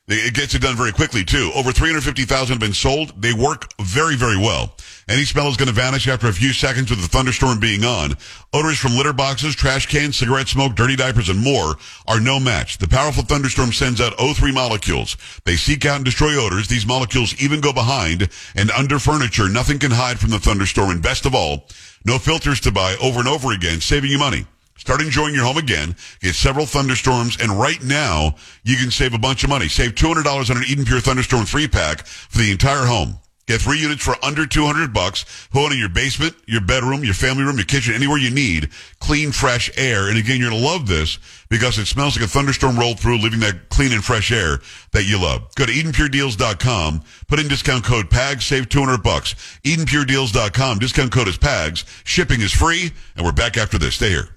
It 0.06 0.34
gets 0.34 0.54
it 0.54 0.60
done 0.60 0.76
very 0.76 0.92
quickly 0.92 1.24
too. 1.24 1.50
Over 1.54 1.72
350,000 1.72 2.52
have 2.52 2.60
been 2.60 2.74
sold. 2.74 3.22
They 3.22 3.32
work 3.32 3.72
very, 3.80 4.16
very 4.16 4.36
well. 4.36 4.76
Any 5.08 5.24
smell 5.24 5.48
is 5.48 5.56
going 5.56 5.68
to 5.68 5.74
vanish 5.74 6.06
after 6.08 6.28
a 6.28 6.32
few 6.32 6.52
seconds 6.52 6.90
with 6.90 7.00
the 7.00 7.08
thunderstorm 7.08 7.58
being 7.58 7.84
on. 7.84 8.14
Odors 8.52 8.78
from 8.78 8.96
litter 8.96 9.14
boxes, 9.14 9.54
trash 9.54 9.86
cans, 9.86 10.16
cigarette 10.16 10.48
smoke, 10.48 10.74
dirty 10.74 10.94
diapers, 10.94 11.30
and 11.30 11.42
more 11.42 11.76
are 12.06 12.20
no 12.20 12.38
match. 12.38 12.76
The 12.76 12.88
powerful 12.88 13.22
thunderstorm 13.22 13.72
sends 13.72 13.98
out 13.98 14.16
O3 14.18 14.52
molecules. 14.52 15.16
They 15.44 15.56
seek 15.56 15.86
out 15.86 15.96
and 15.96 16.04
destroy 16.04 16.36
odors. 16.36 16.68
These 16.68 16.86
molecules 16.86 17.34
even 17.42 17.62
go 17.62 17.72
behind 17.72 18.28
and 18.54 18.70
under 18.72 18.98
furniture. 18.98 19.48
Nothing 19.48 19.78
can 19.78 19.90
hide 19.90 20.18
from 20.18 20.30
the 20.30 20.38
thunderstorm. 20.38 20.90
And 20.90 21.02
best 21.02 21.24
of 21.24 21.34
all, 21.34 21.66
no 22.04 22.18
filters 22.18 22.60
to 22.60 22.72
buy 22.72 22.94
over 23.00 23.20
and 23.20 23.28
over 23.28 23.52
again, 23.52 23.80
saving 23.80 24.10
you 24.10 24.18
money. 24.18 24.44
Start 24.76 25.00
enjoying 25.00 25.34
your 25.34 25.44
home 25.44 25.56
again. 25.56 25.96
Get 26.20 26.34
several 26.34 26.66
thunderstorms, 26.66 27.36
and 27.40 27.52
right 27.52 27.82
now 27.82 28.34
you 28.64 28.76
can 28.76 28.90
save 28.90 29.14
a 29.14 29.18
bunch 29.18 29.44
of 29.44 29.50
money. 29.50 29.68
Save 29.68 29.94
two 29.94 30.08
hundred 30.08 30.24
dollars 30.24 30.50
on 30.50 30.56
an 30.56 30.64
Eden 30.68 30.84
Pure 30.84 31.00
Thunderstorm 31.00 31.46
three 31.46 31.68
pack 31.68 32.06
for 32.06 32.38
the 32.38 32.50
entire 32.50 32.84
home. 32.84 33.18
Get 33.46 33.60
three 33.60 33.78
units 33.78 34.02
for 34.02 34.16
under 34.24 34.46
two 34.46 34.64
hundred 34.64 34.94
bucks. 34.94 35.48
Put 35.52 35.72
in 35.72 35.78
your 35.78 35.90
basement, 35.90 36.34
your 36.46 36.62
bedroom, 36.62 37.04
your 37.04 37.14
family 37.14 37.44
room, 37.44 37.56
your 37.56 37.66
kitchen, 37.66 37.94
anywhere 37.94 38.16
you 38.16 38.30
need. 38.30 38.70
Clean, 39.00 39.32
fresh 39.32 39.70
air. 39.76 40.08
And 40.08 40.16
again, 40.16 40.40
you're 40.40 40.50
gonna 40.50 40.62
love 40.62 40.88
this 40.88 41.18
because 41.50 41.78
it 41.78 41.86
smells 41.86 42.16
like 42.16 42.24
a 42.24 42.28
thunderstorm 42.28 42.78
rolled 42.78 42.98
through, 42.98 43.18
leaving 43.18 43.40
that 43.40 43.68
clean 43.68 43.92
and 43.92 44.02
fresh 44.02 44.32
air 44.32 44.60
that 44.92 45.04
you 45.04 45.20
love. 45.20 45.54
Go 45.56 45.66
to 45.66 45.72
EdenPureDeals.com. 45.72 47.02
Put 47.28 47.38
in 47.38 47.48
discount 47.48 47.84
code 47.84 48.10
PAGS. 48.10 48.46
Save 48.46 48.70
two 48.70 48.80
hundred 48.80 49.02
bucks. 49.02 49.34
EdenPureDeals.com. 49.64 50.78
Discount 50.78 51.12
code 51.12 51.28
is 51.28 51.36
PAGS. 51.36 51.84
Shipping 52.04 52.40
is 52.40 52.52
free, 52.52 52.92
and 53.14 53.26
we're 53.26 53.32
back 53.32 53.58
after 53.58 53.76
this. 53.76 53.96
Stay 53.96 54.08
here. 54.08 54.30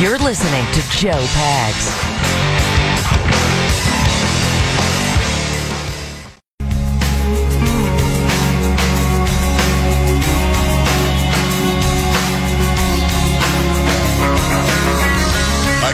You're 0.00 0.18
listening 0.18 0.66
to 0.72 0.80
Joe 0.90 1.12
Pags. 1.12 2.10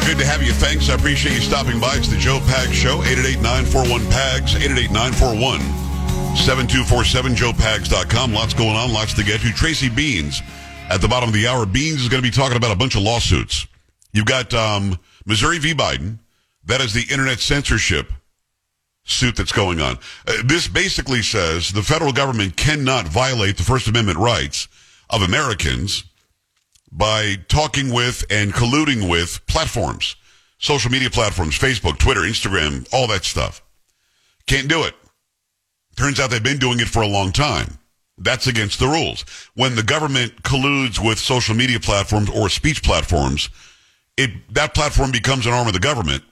Good 0.07 0.19
to 0.19 0.27
have 0.27 0.43
you. 0.43 0.53
Thanks. 0.53 0.89
I 0.91 0.95
appreciate 0.95 1.35
you 1.35 1.41
stopping 1.41 1.79
by. 1.79 1.95
It's 1.95 2.09
the 2.09 2.17
Joe 2.17 2.41
Pags 2.41 2.73
Show, 2.73 3.01
888-941-PAGS, 3.03 4.57
888-941-7247, 4.57 7.37
joepags.com. 7.37 8.33
Lots 8.33 8.55
going 8.55 8.75
on, 8.75 8.93
lots 8.93 9.15
to 9.15 9.23
get 9.23 9.41
to. 9.43 9.53
Tracy 9.53 9.89
Beanz 9.89 10.43
at 10.91 11.01
the 11.01 11.07
bottom 11.07 11.29
of 11.29 11.33
the 11.33 11.47
hour. 11.47 11.65
Beanz 11.65 12.01
is 12.01 12.09
going 12.09 12.21
to 12.21 12.29
be 12.29 12.35
talking 12.35 12.57
about 12.57 12.73
a 12.73 12.77
bunch 12.77 12.97
of 12.97 13.03
lawsuits. 13.03 13.69
You've 14.13 14.27
got 14.27 14.53
um, 14.55 14.99
Missouri 15.27 15.59
v. 15.59 15.75
Biden. 15.75 16.19
That 16.65 16.81
is 16.81 16.93
the 16.93 17.07
internet 17.11 17.41
censorship 17.41 18.13
suit 19.05 19.37
that's 19.37 19.53
going 19.53 19.81
on. 19.81 19.99
Uh, 20.27 20.35
this 20.45 20.69
basically 20.69 21.23
says 21.23 21.73
the 21.73 21.83
federal 21.83 22.13
government 22.13 22.57
cannot 22.57 23.07
violate 23.07 23.57
the 23.57 23.63
First 23.63 23.89
Amendment 23.89 24.19
rights 24.19 24.69
of 25.09 25.23
Americans 25.23 26.05
by 26.93 27.37
talking 27.49 27.93
with 27.93 28.25
and 28.31 28.53
colluding 28.53 29.09
with 29.09 29.45
platforms, 29.47 30.17
social 30.59 30.91
media 30.91 31.11
platforms, 31.11 31.59
Facebook, 31.59 31.99
Twitter, 31.99 32.21
Instagram, 32.21 32.87
all 32.93 33.07
that 33.09 33.25
stuff. 33.25 33.63
Can't 34.47 34.69
do 34.69 34.85
it. 34.85 34.95
Turns 35.97 36.19
out 36.19 36.31
they've 36.31 36.43
been 36.43 36.59
doing 36.59 36.81
it 36.81 36.89
for 36.89 37.03
a 37.03 37.09
long 37.09 37.33
time. 37.33 37.79
That's 38.19 38.47
against 38.47 38.79
the 38.79 38.87
rules. 38.87 39.23
When 39.55 39.77
the 39.77 39.83
government 39.83 40.43
colludes 40.43 40.99
with 41.03 41.19
social 41.19 41.55
media 41.55 41.81
platforms 41.81 42.29
or 42.31 42.49
speech 42.49 42.83
platforms, 42.83 43.49
it 44.21 44.55
that 44.55 44.75
platform 44.75 45.11
becomes 45.11 45.47
an 45.47 45.53
arm 45.53 45.67
of 45.67 45.73
the 45.73 45.81
government 45.81 46.23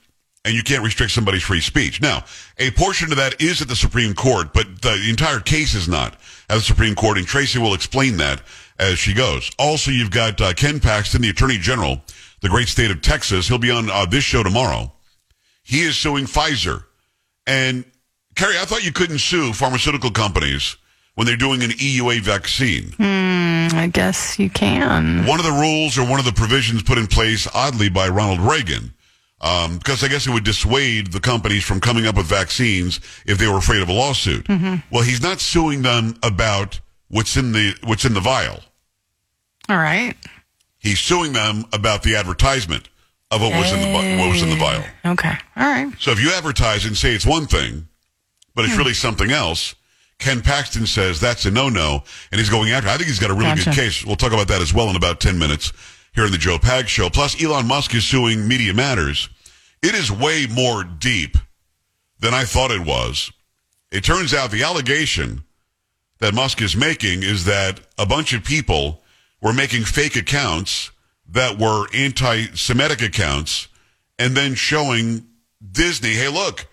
and 0.45 0.55
you 0.55 0.63
can't 0.63 0.85
restrict 0.85 1.13
somebody's 1.13 1.43
free 1.43 1.61
speech. 1.61 2.01
Now, 2.01 2.25
a 2.59 2.71
portion 2.71 3.11
of 3.11 3.19
that 3.19 3.41
is 3.41 3.61
at 3.61 3.69
the 3.69 3.77
Supreme 3.77 4.15
Court, 4.15 4.53
but 4.53 4.83
the 4.83 5.07
entire 5.09 5.41
case 5.41 5.75
is 5.75 5.89
not 5.89 6.15
at 6.49 6.57
the 6.57 6.61
Supreme 6.61 6.95
Court, 6.95 7.19
and 7.19 7.27
Tracy 7.27 7.59
will 7.59 7.75
explain 7.75 8.17
that 8.19 8.41
as 8.79 8.99
she 8.99 9.13
goes. 9.13 9.51
Also, 9.59 9.91
you've 9.91 10.11
got 10.11 10.41
uh, 10.41 10.55
Ken 10.55 10.81
Paxton, 10.81 11.21
the 11.21 11.29
Attorney 11.29 11.59
General, 11.59 12.01
the 12.41 12.49
great 12.49 12.69
state 12.69 12.91
of 12.91 13.03
Texas. 13.03 13.49
He'll 13.49 13.59
be 13.59 13.71
on 13.71 13.91
uh, 13.91 14.07
this 14.07 14.25
show 14.25 14.43
tomorrow. 14.43 14.93
He 15.65 15.81
is 15.83 15.97
suing 15.97 16.25
Pfizer. 16.25 16.85
And, 17.47 17.85
Carrie, 18.37 18.59
I 18.59 18.65
thought 18.65 18.85
you 18.85 18.93
couldn't 18.93 19.19
sue 19.19 19.53
pharmaceutical 19.53 20.11
companies 20.11 20.77
when 21.19 21.27
they're 21.27 21.37
doing 21.37 21.65
an 21.65 21.71
EUA 21.71 22.21
vaccine. 22.21 22.95
I 23.01 23.91
guess 23.93 24.39
you 24.39 24.49
can. 24.49 25.27
One 25.27 25.41
of 25.41 25.45
the 25.45 25.51
rules 25.51 25.99
or 25.99 26.07
one 26.09 26.21
of 26.21 26.25
the 26.25 26.33
provisions 26.33 26.85
put 26.85 26.97
in 26.97 27.09
place, 27.09 27.49
oddly, 27.53 27.89
by 27.89 28.07
Ronald 28.09 28.39
Reagan, 28.39 28.95
um, 29.41 29.79
because 29.79 30.05
I 30.05 30.09
guess 30.09 30.29
it 30.29 30.31
would 30.31 30.45
dissuade 30.45 31.11
the 31.11 31.19
companies 31.19 31.65
from 31.65 31.81
coming 31.81 32.07
up 32.07 32.15
with 32.17 32.27
vaccines 32.27 33.01
if 33.27 33.37
they 33.37 33.49
were 33.49 33.59
afraid 33.59 33.83
of 33.83 33.89
a 33.89 33.93
lawsuit. 33.93 34.49
Well, 34.93 35.03
he's 35.03 35.21
not 35.21 35.41
suing 35.41 35.83
them 35.83 36.15
about 36.23 36.79
what's 37.09 37.37
in 37.37 37.51
the 37.51 37.75
what's 37.83 38.05
in 38.05 38.15
the 38.15 38.21
vial. 38.21 38.61
All 39.69 39.77
right. 39.77 40.15
He's 40.79 41.01
suing 41.01 41.33
them 41.33 41.65
about 41.73 42.05
the 42.05 42.15
advertisement 42.15 42.89
of 43.33 43.41
what 43.41 43.51
was 43.55 43.73
in 43.73 43.81
the 43.81 43.93
what 43.93 44.29
was 44.31 44.41
in 44.43 44.51
the 44.51 44.57
vial. 44.57 44.85
Okay. 45.05 45.35
All 45.57 45.67
right. 45.67 45.93
So 45.99 46.13
if 46.13 46.21
you 46.23 46.31
advertise 46.31 46.85
and 46.87 46.97
say 46.97 47.13
it's 47.13 47.27
one 47.27 47.47
thing, 47.49 47.89
but 48.55 48.65
Hmm. 48.65 48.71
it's 48.71 48.79
really 48.79 48.95
something 48.95 49.33
else, 49.33 49.75
Ken 50.19 50.41
Paxton 50.41 50.87
says 50.87 51.21
that's 51.21 51.47
a 51.47 51.51
no-no, 51.51 52.03
and 52.33 52.39
he's 52.39 52.51
going 52.51 52.71
after. 52.71 52.89
I 52.89 52.97
think 52.97 53.07
he's 53.07 53.21
got 53.21 53.31
a 53.31 53.35
really 53.35 53.55
good 53.55 53.75
case. 53.75 54.05
We'll 54.05 54.17
talk 54.17 54.33
about 54.33 54.49
that 54.49 54.61
as 54.61 54.75
well 54.75 54.91
in 54.91 54.97
about 54.97 55.21
ten 55.21 55.39
minutes 55.39 55.73
here 56.15 56.27
in 56.27 56.33
the 56.33 56.39
Joe 56.39 56.59
Pag 56.59 56.89
Show. 56.89 57.09
Plus, 57.09 57.41
Elon 57.43 57.67
Musk 57.67 57.95
is 57.95 58.05
suing 58.05 58.49
Media 58.49 58.75
Matters. 58.75 59.29
It 59.83 59.95
is 59.95 60.11
way 60.11 60.47
more 60.51 60.83
deep 60.83 61.37
than 62.19 62.35
I 62.35 62.45
thought 62.45 62.73
it 62.73 62.85
was. 62.85 63.31
It 63.93 64.03
turns 64.03 64.35
out 64.35 64.51
the 64.51 64.65
allegation 64.65 65.45
that 66.19 66.35
Musk 66.35 66.61
is 66.61 66.77
making 66.77 67.23
is 67.23 67.45
that 67.45 67.81
a 67.97 68.05
bunch 68.05 68.33
of 68.33 68.43
people 68.43 69.03
were 69.41 69.53
making 69.53 69.85
fake 69.85 70.17
accounts 70.17 70.91
that 71.29 71.59
were 71.59 71.87
anti-Semitic 71.95 73.03
accounts 73.03 73.69
and 74.19 74.37
then 74.37 74.55
showing 74.55 75.29
Disney, 75.71 76.15
hey, 76.15 76.29
look, 76.29 76.67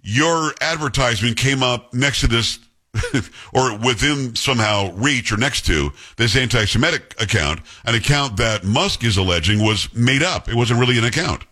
your 0.00 0.54
advertisement 0.62 1.36
came 1.36 1.62
up 1.62 1.92
next 1.92 2.20
to 2.20 2.26
this 2.26 2.58
or 3.52 3.76
within 3.78 4.34
somehow 4.34 4.92
reach 4.92 5.32
or 5.32 5.36
next 5.36 5.66
to 5.66 5.92
this 6.16 6.36
anti-Semitic 6.36 7.14
account, 7.20 7.60
an 7.84 7.94
account 7.94 8.36
that 8.38 8.64
Musk 8.64 9.04
is 9.04 9.16
alleging 9.16 9.62
was 9.62 9.92
made 9.94 10.22
up. 10.22 10.48
It 10.48 10.54
wasn't 10.54 10.80
really 10.80 10.98
an 10.98 11.04
account. 11.04 11.42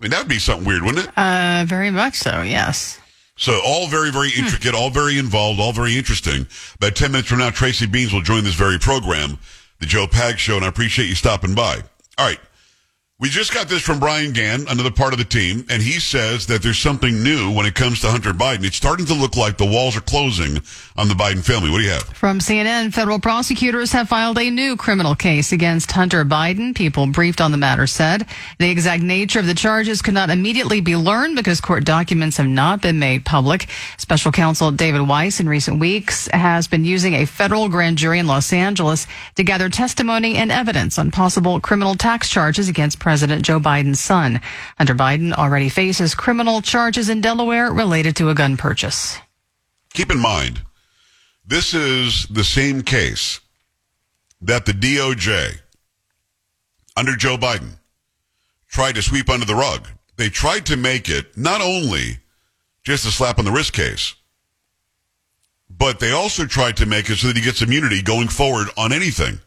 I 0.00 0.04
mean, 0.04 0.10
that 0.12 0.20
would 0.20 0.28
be 0.28 0.38
something 0.38 0.66
weird, 0.66 0.82
wouldn't 0.82 1.06
it? 1.06 1.12
Uh, 1.16 1.64
very 1.66 1.90
much 1.90 2.14
so. 2.14 2.40
Yes. 2.40 2.98
So 3.36 3.60
all 3.64 3.86
very, 3.88 4.10
very 4.10 4.30
intricate, 4.36 4.74
all 4.74 4.90
very 4.90 5.18
involved, 5.18 5.60
all 5.60 5.72
very 5.72 5.96
interesting. 5.96 6.46
About 6.76 6.94
10 6.94 7.12
minutes 7.12 7.28
from 7.28 7.38
now, 7.38 7.50
Tracy 7.50 7.86
Beanz 7.86 8.12
will 8.12 8.22
join 8.22 8.44
this 8.44 8.54
very 8.54 8.78
program, 8.78 9.38
the 9.78 9.86
Joe 9.86 10.06
Pag 10.06 10.38
Show, 10.38 10.56
and 10.56 10.64
I 10.64 10.68
appreciate 10.68 11.08
you 11.08 11.14
stopping 11.14 11.54
by. 11.54 11.82
All 12.18 12.26
right. 12.26 12.40
We 13.20 13.28
just 13.28 13.52
got 13.52 13.68
this 13.68 13.82
from 13.82 14.00
Brian 14.00 14.32
Gann, 14.32 14.64
another 14.70 14.90
part 14.90 15.12
of 15.12 15.18
the 15.18 15.26
team, 15.26 15.66
and 15.68 15.82
he 15.82 16.00
says 16.00 16.46
that 16.46 16.62
there's 16.62 16.78
something 16.78 17.22
new 17.22 17.52
when 17.52 17.66
it 17.66 17.74
comes 17.74 18.00
to 18.00 18.06
Hunter 18.06 18.32
Biden. 18.32 18.64
It's 18.64 18.78
starting 18.78 19.04
to 19.04 19.12
look 19.12 19.36
like 19.36 19.58
the 19.58 19.66
walls 19.66 19.94
are 19.94 20.00
closing 20.00 20.62
on 20.96 21.08
the 21.08 21.12
Biden 21.12 21.44
family. 21.44 21.68
What 21.68 21.80
do 21.80 21.84
you 21.84 21.90
have? 21.90 22.04
From 22.04 22.38
CNN, 22.38 22.94
federal 22.94 23.18
prosecutors 23.18 23.92
have 23.92 24.08
filed 24.08 24.38
a 24.38 24.48
new 24.48 24.74
criminal 24.74 25.14
case 25.14 25.52
against 25.52 25.92
Hunter 25.92 26.24
Biden. 26.24 26.74
People 26.74 27.08
briefed 27.08 27.42
on 27.42 27.50
the 27.50 27.58
matter 27.58 27.86
said 27.86 28.24
the 28.58 28.70
exact 28.70 29.02
nature 29.02 29.38
of 29.38 29.46
the 29.46 29.52
charges 29.52 30.00
could 30.00 30.14
not 30.14 30.30
immediately 30.30 30.80
be 30.80 30.96
learned 30.96 31.36
because 31.36 31.60
court 31.60 31.84
documents 31.84 32.38
have 32.38 32.48
not 32.48 32.80
been 32.80 32.98
made 32.98 33.26
public. 33.26 33.68
Special 33.98 34.32
counsel 34.32 34.70
David 34.70 35.06
Weiss 35.06 35.40
in 35.40 35.46
recent 35.46 35.78
weeks 35.78 36.26
has 36.28 36.68
been 36.68 36.86
using 36.86 37.12
a 37.12 37.26
federal 37.26 37.68
grand 37.68 37.98
jury 37.98 38.18
in 38.18 38.26
Los 38.26 38.50
Angeles 38.50 39.06
to 39.34 39.44
gather 39.44 39.68
testimony 39.68 40.36
and 40.36 40.50
evidence 40.50 40.98
on 40.98 41.10
possible 41.10 41.60
criminal 41.60 41.94
tax 41.94 42.30
charges 42.30 42.70
against 42.70 42.98
President 42.98 43.09
Joe 43.16 43.60
Biden's 43.60 44.00
son. 44.00 44.40
Hunter 44.78 44.94
Biden 44.94 45.32
already 45.32 45.68
faces 45.68 46.14
criminal 46.14 46.62
charges 46.62 47.08
in 47.08 47.20
Delaware 47.20 47.72
related 47.72 48.16
to 48.16 48.30
a 48.30 48.34
gun 48.34 48.56
purchase. 48.56 49.18
Keep 49.92 50.10
in 50.10 50.18
mind, 50.18 50.62
this 51.46 51.74
is 51.74 52.26
the 52.28 52.44
same 52.44 52.82
case 52.82 53.40
that 54.40 54.66
the 54.66 54.72
DOJ, 54.72 55.58
under 56.96 57.16
Joe 57.16 57.36
Biden, 57.36 57.78
tried 58.68 58.94
to 58.94 59.02
sweep 59.02 59.28
under 59.28 59.46
the 59.46 59.54
rug. 59.54 59.88
They 60.16 60.28
tried 60.28 60.66
to 60.66 60.76
make 60.76 61.08
it 61.08 61.36
not 61.36 61.60
only 61.60 62.18
just 62.84 63.06
a 63.06 63.10
slap 63.10 63.38
on 63.38 63.44
the 63.44 63.50
wrist 63.50 63.72
case, 63.72 64.14
but 65.68 65.98
they 65.98 66.12
also 66.12 66.46
tried 66.46 66.76
to 66.76 66.86
make 66.86 67.08
it 67.10 67.16
so 67.16 67.28
that 67.28 67.36
he 67.36 67.42
gets 67.42 67.62
immunity 67.62 68.02
going 68.02 68.28
forward 68.28 68.68
on 68.76 68.92
anything. 68.92 69.40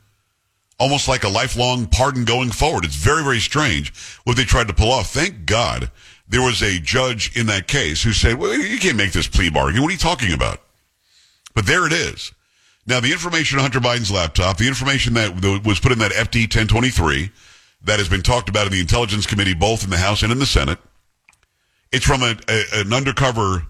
Almost 0.79 1.07
like 1.07 1.23
a 1.23 1.29
lifelong 1.29 1.85
pardon 1.85 2.25
going 2.25 2.51
forward. 2.51 2.83
It's 2.83 2.95
very, 2.95 3.23
very 3.23 3.39
strange 3.39 3.93
what 4.23 4.37
they 4.37 4.43
tried 4.43 4.67
to 4.67 4.73
pull 4.73 4.91
off. 4.91 5.11
Thank 5.11 5.45
God 5.45 5.91
there 6.27 6.41
was 6.41 6.61
a 6.61 6.79
judge 6.79 7.35
in 7.37 7.45
that 7.47 7.67
case 7.67 8.03
who 8.03 8.11
said, 8.11 8.39
well, 8.39 8.53
you 8.57 8.79
can't 8.79 8.97
make 8.97 9.11
this 9.11 9.27
plea 9.27 9.49
bargain. 9.49 9.81
What 9.81 9.89
are 9.89 9.93
you 9.93 9.97
talking 9.97 10.33
about? 10.33 10.61
But 11.53 11.67
there 11.67 11.85
it 11.85 11.93
is. 11.93 12.31
Now, 12.85 12.99
the 12.99 13.11
information 13.11 13.59
on 13.59 13.63
Hunter 13.63 13.79
Biden's 13.79 14.11
laptop, 14.11 14.57
the 14.57 14.67
information 14.67 15.13
that 15.13 15.41
was 15.63 15.79
put 15.79 15.91
in 15.91 15.99
that 15.99 16.11
FD 16.11 16.41
1023 16.41 17.31
that 17.85 17.99
has 17.99 18.09
been 18.09 18.21
talked 18.21 18.49
about 18.49 18.65
in 18.65 18.73
the 18.73 18.81
Intelligence 18.81 19.25
Committee, 19.25 19.53
both 19.53 19.83
in 19.83 19.89
the 19.89 19.97
House 19.97 20.23
and 20.23 20.31
in 20.31 20.39
the 20.39 20.45
Senate, 20.45 20.79
it's 21.91 22.05
from 22.05 22.23
a, 22.23 22.35
a, 22.49 22.81
an 22.81 22.91
undercover 22.91 23.67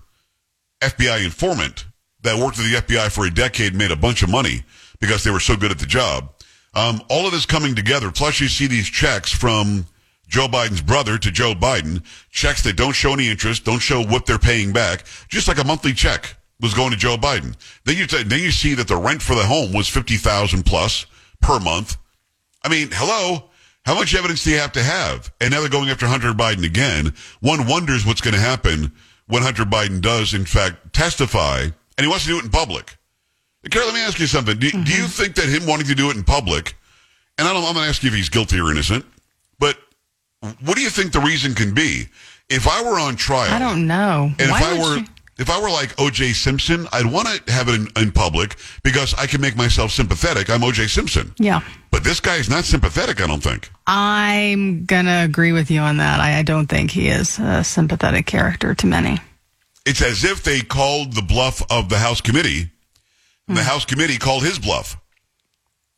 FBI 0.82 1.24
informant 1.24 1.86
that 2.22 2.40
worked 2.40 2.58
at 2.58 2.64
the 2.64 2.96
FBI 2.96 3.12
for 3.12 3.26
a 3.26 3.32
decade, 3.32 3.76
made 3.76 3.92
a 3.92 3.96
bunch 3.96 4.24
of 4.24 4.30
money 4.30 4.64
because 5.00 5.24
they 5.24 5.32
were 5.32 5.40
so 5.40 5.56
good 5.56 5.72
at 5.72 5.80
the 5.80 5.86
job. 5.86 6.32
Um, 6.74 7.02
all 7.10 7.26
of 7.26 7.32
this 7.32 7.46
coming 7.46 7.76
together, 7.76 8.12
plus 8.12 8.40
you 8.40 8.48
see 8.48 8.68
these 8.68 8.88
checks 8.88 9.32
from 9.32 9.86
Joe 10.28 10.48
Biden's 10.48 10.82
brother 10.82 11.18
to 11.20 11.32
Joe 11.32 11.54
Biden, 11.54 12.04
checks 12.32 12.64
that 12.64 12.76
don't 12.76 12.94
show 12.94 13.14
any 13.14 13.30
interest, 13.30 13.66
don't 13.66 13.80
show 13.80 14.04
what 14.04 14.26
they're 14.26 14.40
paying 14.40 14.74
back, 14.74 15.06
just 15.30 15.48
like 15.48 15.60
a 15.60 15.64
monthly 15.64 15.94
check 15.94 16.36
was 16.60 16.74
going 16.74 16.92
to 16.92 16.98
Joe 16.98 17.18
Biden. 17.18 17.56
Then 17.86 17.98
you 17.98 18.08
t- 18.08 18.24
then 18.24 18.40
you 18.40 18.52
see 18.52 18.74
that 18.76 18.88
the 18.88 18.96
rent 18.96 19.22
for 19.22 19.36
the 19.36 19.44
home 19.44 19.74
was 19.74 19.88
fifty 19.88 20.18
thousand 20.18 20.66
plus 20.66 21.06
per 21.42 21.60
month. 21.60 21.98
I 22.64 22.70
mean, 22.70 22.90
hello. 22.92 23.50
How 23.86 23.96
much 23.96 24.16
evidence 24.16 24.46
do 24.46 24.52
you 24.52 24.60
have 24.60 24.72
to 24.72 24.84
have? 24.84 25.32
And 25.42 25.52
now 25.52 25.60
they're 25.60 25.70
going 25.70 25.90
after 25.90 26.08
Hunter 26.08 26.32
Biden 26.32 26.66
again. 26.66 27.14
One 27.42 27.68
wonders 27.68 28.06
what's 28.06 28.22
going 28.22 28.34
to 28.34 28.40
happen 28.40 28.94
when 29.28 29.44
Hunter 29.44 29.66
Biden 29.66 30.00
does, 30.00 30.34
in 30.34 30.46
fact, 30.46 30.94
testify, 30.94 31.64
and 31.64 31.74
he 32.06 32.08
wants 32.08 32.24
to 32.24 32.30
do 32.30 32.38
it 32.38 32.46
in 32.46 32.50
public. 32.50 32.98
Carol, 33.72 33.88
let 33.88 33.96
me 33.96 34.02
ask 34.02 34.20
you 34.20 34.28
something. 34.28 34.58
Do, 34.58 34.70
do 34.70 34.78
you 34.78 34.84
mm-hmm. 34.84 35.06
think 35.06 35.36
that 35.36 35.46
him 35.46 35.68
wanting 35.68 35.88
to 35.88 35.96
do 35.96 36.10
it 36.10 36.18
in 36.18 36.24
public, 36.24 36.76
and 37.38 37.48
I 37.48 37.54
don't, 37.54 37.64
I'm 37.64 37.74
going 37.74 37.86
to 37.86 37.90
ask 37.90 38.04
you 38.04 38.10
if 38.10 38.16
he's 38.16 38.30
guilty 38.30 38.60
or 38.60 38.72
innocent, 38.72 39.06
but 39.60 39.78
what 40.64 40.76
do 40.76 40.82
you 40.82 40.90
think 40.90 41.14
the 41.14 41.22
reason 41.22 41.54
can 41.54 41.74
be? 41.74 42.08
If 42.50 42.68
I 42.68 42.84
were 42.84 43.00
on 43.00 43.16
trial, 43.16 43.52
I 43.52 43.60
don't 43.60 43.88
know. 43.88 44.32
and 44.38 44.52
Why 44.52 44.58
if 44.60 44.64
I 44.64 44.80
were, 44.80 44.98
you- 44.98 45.06
If 45.40 45.50
I 45.50 45.60
were 45.60 45.70
like 45.70 46.00
O.J. 46.00 46.34
Simpson, 46.34 46.88
I'd 46.92 47.06
want 47.06 47.28
to 47.28 47.52
have 47.52 47.68
it 47.70 47.76
in, 47.76 47.88
in 47.96 48.12
public 48.12 48.58
because 48.84 49.16
I 49.16 49.26
can 49.26 49.42
make 49.42 49.56
myself 49.56 49.92
sympathetic. 49.92 50.50
I'm 50.50 50.64
O.J. 50.64 50.88
Simpson. 50.88 51.34
Yeah. 51.40 51.62
But 51.90 52.04
this 52.04 52.20
guy 52.20 52.36
is 52.36 52.50
not 52.50 52.66
sympathetic, 52.66 53.22
I 53.22 53.28
don't 53.28 53.42
think. 53.42 53.72
I'm 53.88 54.86
going 54.86 55.06
to 55.06 55.24
agree 55.24 55.52
with 55.52 55.72
you 55.72 55.80
on 55.80 55.98
that. 55.98 56.20
I, 56.20 56.40
I 56.40 56.44
don't 56.44 56.68
think 56.68 56.92
he 56.92 57.08
is 57.08 57.40
a 57.40 57.64
sympathetic 57.64 58.26
character 58.28 58.76
to 58.76 58.88
many. 58.88 59.20
It's 59.86 60.02
as 60.02 60.24
if 60.24 60.44
they 60.44 60.62
called 60.62 61.14
the 61.14 61.22
bluff 61.24 61.64
of 61.72 61.90
the 61.90 61.98
House 61.98 62.22
committee. 62.22 62.70
The 63.48 63.64
House 63.64 63.86
committee 63.86 64.18
called 64.18 64.44
his 64.44 64.58
bluff. 64.60 64.98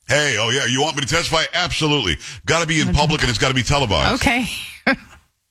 Hey, 0.08 0.38
oh 0.40 0.50
yeah, 0.50 0.66
you 0.66 0.82
want 0.82 0.96
me 0.96 1.02
to 1.02 1.08
testify? 1.08 1.44
Absolutely. 1.54 2.18
Got 2.46 2.62
to 2.62 2.68
be 2.68 2.80
in 2.82 2.94
public 2.94 3.22
and 3.22 3.30
it's 3.30 3.40
got 3.40 3.50
to 3.50 3.54
be 3.56 3.64
televised. 3.64 4.16
Okay. 4.22 4.46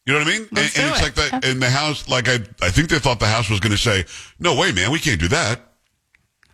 You 0.06 0.12
know 0.12 0.18
what 0.18 0.28
I 0.28 0.30
mean? 0.38 0.48
Let's 0.52 0.76
and 0.76 0.84
and 0.84 0.94
do 0.94 0.98
it's 0.98 1.00
it. 1.00 1.02
like 1.02 1.14
that 1.30 1.44
in 1.46 1.60
the 1.60 1.70
House. 1.70 2.08
Like 2.10 2.28
I, 2.28 2.34
I 2.60 2.68
think 2.70 2.90
they 2.90 2.98
thought 2.98 3.20
the 3.20 3.26
House 3.26 3.48
was 3.48 3.58
going 3.58 3.72
to 3.72 3.78
say, 3.78 4.04
"No 4.38 4.54
way, 4.54 4.70
man, 4.70 4.90
we 4.92 4.98
can't 4.98 5.18
do 5.18 5.28
that." 5.28 5.60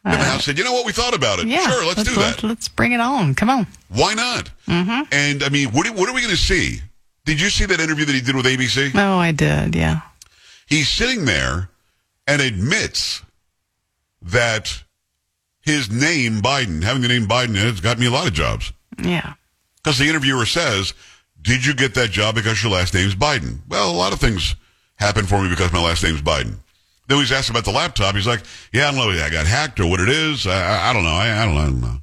And 0.04 0.14
the 0.20 0.25
House 0.25 0.44
said, 0.44 0.56
"You 0.56 0.62
know 0.62 0.73
what? 0.73 0.87
We 0.87 0.92
thought 0.92 1.14
about 1.16 1.40
it. 1.40 1.47
Uh, 1.47 1.49
Yeah. 1.49 1.68
sure, 1.68 1.85
let's, 1.85 2.04
do 2.04 2.14
let's, 2.18 2.40
that. 2.40 2.47
Let's 2.47 2.68
bring 2.68 2.92
it 2.92 3.00
on. 3.00 3.35
Come 3.35 3.50
on. 3.50 3.66
Why 3.88 4.14
not?" 4.14 4.50
Mm-hmm. 4.68 5.02
And 5.12 5.42
I 5.42 5.49
mean, 5.49 5.70
what, 5.73 5.85
are- 5.88 5.92
what 5.92 6.09
are 6.09 6.14
we 6.14 6.20
going 6.20 6.30
to 6.30 6.37
see? 6.40 6.80
Did 7.25 7.40
you 7.40 7.50
see 7.50 7.64
that 7.66 7.80
interview 7.80 8.04
that 8.04 8.14
he 8.14 8.20
did 8.20 8.37
with 8.37 8.47
ABC? 8.47 8.92
Oh, 8.94 9.18
I 9.18 9.32
did. 9.32 9.75
Yeah. 9.75 10.02
He's 10.68 10.88
sitting 10.88 11.25
there 11.25 11.70
and 12.28 12.40
admits 12.40 13.23
that 14.23 14.85
his 15.70 15.90
name, 15.90 16.40
Biden, 16.40 16.82
having 16.82 17.02
the 17.02 17.08
name 17.08 17.26
Biden, 17.26 17.50
in 17.50 17.56
it, 17.56 17.70
has 17.70 17.80
got 17.80 17.98
me 17.98 18.06
a 18.06 18.10
lot 18.10 18.26
of 18.26 18.32
jobs. 18.32 18.72
Yeah. 19.02 19.34
Because 19.76 19.98
the 19.98 20.08
interviewer 20.08 20.46
says, 20.46 20.94
Did 21.40 21.64
you 21.64 21.74
get 21.74 21.94
that 21.94 22.10
job 22.10 22.34
because 22.34 22.62
your 22.62 22.72
last 22.72 22.94
name's 22.94 23.14
Biden? 23.14 23.58
Well, 23.68 23.90
a 23.90 23.92
lot 23.92 24.12
of 24.12 24.20
things 24.20 24.54
happen 24.96 25.26
for 25.26 25.42
me 25.42 25.48
because 25.48 25.72
my 25.72 25.82
last 25.82 26.02
name's 26.02 26.22
Biden. 26.22 26.56
Then 27.08 27.18
he's 27.18 27.32
asked 27.32 27.50
about 27.50 27.64
the 27.64 27.72
laptop. 27.72 28.14
He's 28.14 28.26
like, 28.26 28.42
Yeah, 28.72 28.88
I 28.88 28.92
don't 28.92 28.96
know. 28.96 29.24
I 29.24 29.30
got 29.30 29.46
hacked 29.46 29.80
or 29.80 29.86
what 29.86 30.00
it 30.00 30.08
is. 30.08 30.46
I, 30.46 30.90
I, 30.90 30.92
don't 30.92 31.02
know. 31.02 31.10
I, 31.10 31.42
I, 31.42 31.44
don't 31.44 31.54
know. 31.54 31.60
I 31.60 31.66
don't 31.66 31.80
know. 31.80 31.98